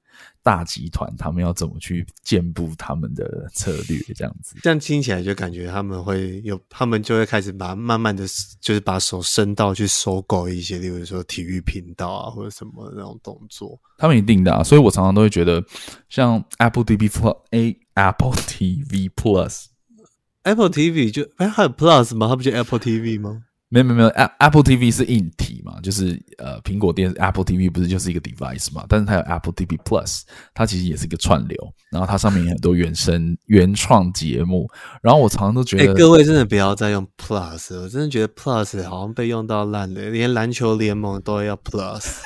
[0.44, 3.98] 大集团他们要怎么去建布他们的策略？
[4.14, 8.26] 这样子，这样听起来就感觉他们会有，他们就会开始把慢慢的，
[8.60, 13.80] 就是把手伸到去收购一些，例如说体育频道啊，或者什么那种动作。
[13.96, 15.64] 他们一定的啊，所以我常常都会觉得，
[16.10, 22.28] 像 Apple TV Plus，A Apple TV Plus，Apple TV 就哎还有 Plus 吗？
[22.28, 23.44] 它不就 Apple TV 吗？
[23.70, 24.08] 没有没有没有
[24.38, 28.84] ，Apple TV 是硬体嘛，就是呃，苹果电视 Apple TV 不是就是一个 device 嘛？
[28.88, 34.70] 但是它有 Apple TV Plus，它其实也是一个串流，然后它上面有很多原生原创节目。
[35.02, 42.18] 然后我常常都觉得，欸，各位真的不要再用 Plus，我真的觉得 Plus 好像被用到烂了，连篮球联盟都要 Plus。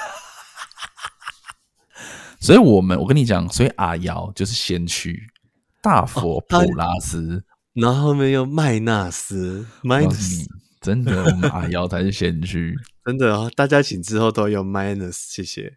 [2.40, 5.18] 所以我们我跟你讲，所以阿瑶就是先驱
[5.80, 10.44] 大佛普拉斯，哦，然后后面又麦纳斯，Minus。
[10.88, 12.74] 真的，我们阿瑶才是先驱。
[13.04, 15.70] 真的哦，大家请之后都用 minus，谢谢。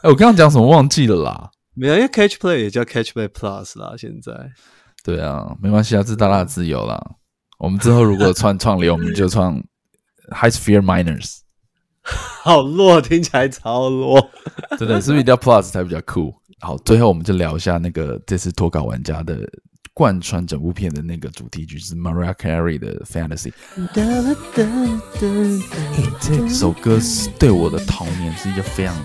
[0.00, 1.50] 哎、欸，我刚刚讲什么忘记了啦？
[1.74, 3.94] 没有，因为 Catch Play 也叫 Catch Play Plus 啦。
[3.98, 4.32] 现在，
[5.04, 6.98] 对啊，没关系啊，这是大大的自由啦。
[7.58, 9.62] 我们之后如果创创流，我们就创
[10.32, 11.40] High Sphere Miners。
[12.42, 14.30] 好弱，听起来超弱。
[14.78, 16.32] 真的，是不是一定要 Plus 才比较酷？
[16.60, 19.46] 好，最后我们就聊一下那个这次脱稿玩家的。
[19.94, 23.52] 贯穿整部片的那个主题曲是 Mariah Carey 的 Fantasy，
[26.20, 28.96] 这首歌是对我的童年是一个非常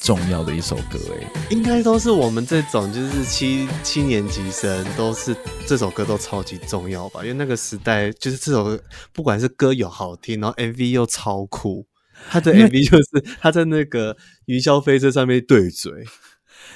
[0.00, 5.36] 重要的一首歌哎，应该都是我们这种就是七七年级生都是
[5.68, 7.20] 这首歌都超级重要吧？
[7.22, 11.86] 因为那个时代就是这首歌，不管是歌有好听，然后 MV 又超酷，
[12.28, 14.16] 他的 MV 就是他在那个
[14.46, 15.92] 云霄飞车上面对嘴。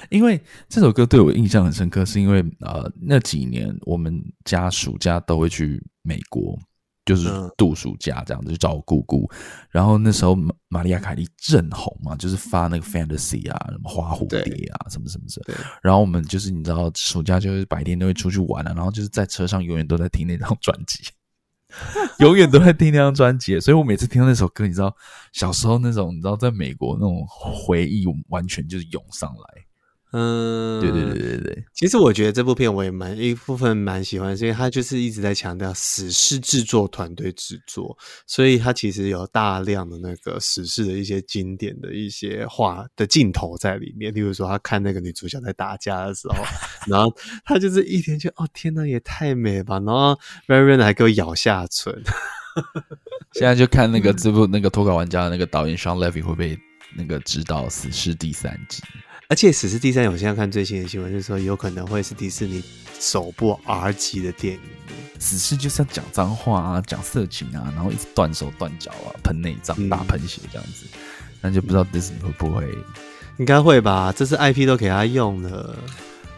[0.09, 6.57] 因为这首歌对我印象很深刻，是因为呃那几年我们家暑假都会去美国，
[7.05, 9.29] 就是度暑假这样子去找我姑姑。
[9.69, 10.35] 然后那时候
[10.69, 15.55] 玛利亚凯莉正红嘛，就是发那个 Fantasy 啊，什么花蝴蝶啊，什么什么什么。
[15.81, 21.03] 然后我们就是你知道暑假就是白天都会出去玩啊，然后就是在车上永远都在听那张专辑，
[22.19, 23.59] 永远都在听那张专辑。
[23.59, 24.95] 所以我每次听到那首歌，你知道
[25.33, 29.65] 小时候那种你知道在美国那种回忆完全就是涌上来。
[30.11, 31.65] 嗯，对对对对对。
[31.73, 44.13] 其实我觉得这部片我也蛮一部分蛮喜欢，因为它就是一直在强调死侍制作团队制作，所以它其实有大量的那个死侍的一些经典的一些画的镜头在里面。
[44.13, 46.35] 例如说，他看那个女主角在打架的时候，
[46.87, 49.79] 然后他就是一天就哦天呐，也太美吧！
[49.79, 51.93] 然后 Ryan 还给我咬下唇。
[53.33, 56.57] 现在就看那个这部那个脱稿玩家的那个导演 Shawn Levy 会不会
[56.95, 58.81] 那个指导死侍第三集。
[59.27, 62.63] 而且《死侍》第三，我现在看最新的新闻，就是说有可能会是迪士尼
[62.99, 64.59] 首部 R 级的电影。
[65.17, 70.85] 死侍就是要讲脏话啊，讲色情啊，然后一直断手断脚啊，喷内脏、大喷血这样子，
[71.41, 72.69] 那、嗯、就不知道迪士尼会不会？
[73.37, 75.75] 应该会吧，这是 IP 都给他用了。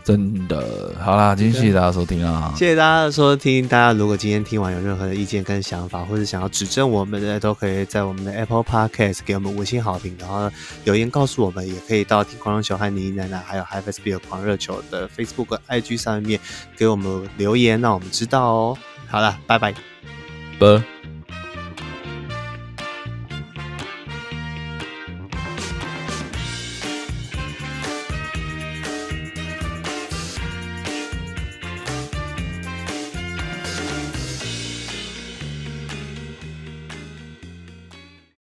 [0.07, 2.53] 真的好啦，今天谢谢大家收听啊！
[2.55, 3.67] 谢谢大家的收听。
[3.67, 10.49] 大家如果今天听完有任何的意见跟想法，或者想要指正我们的，都可以在我们的 Apple Podcast 给我们五星好评，然后
[10.85, 11.67] 留言告诉我们。
[11.67, 16.39] 也可以到听狂热球和妮妮奶奶，还有 HyperSpeed 狂热球的 Facebook、IG 上面
[16.77, 18.77] 给我们留言，让我们知道哦。
[19.09, 19.73] 好了，拜拜，
[20.57, 20.96] 拜。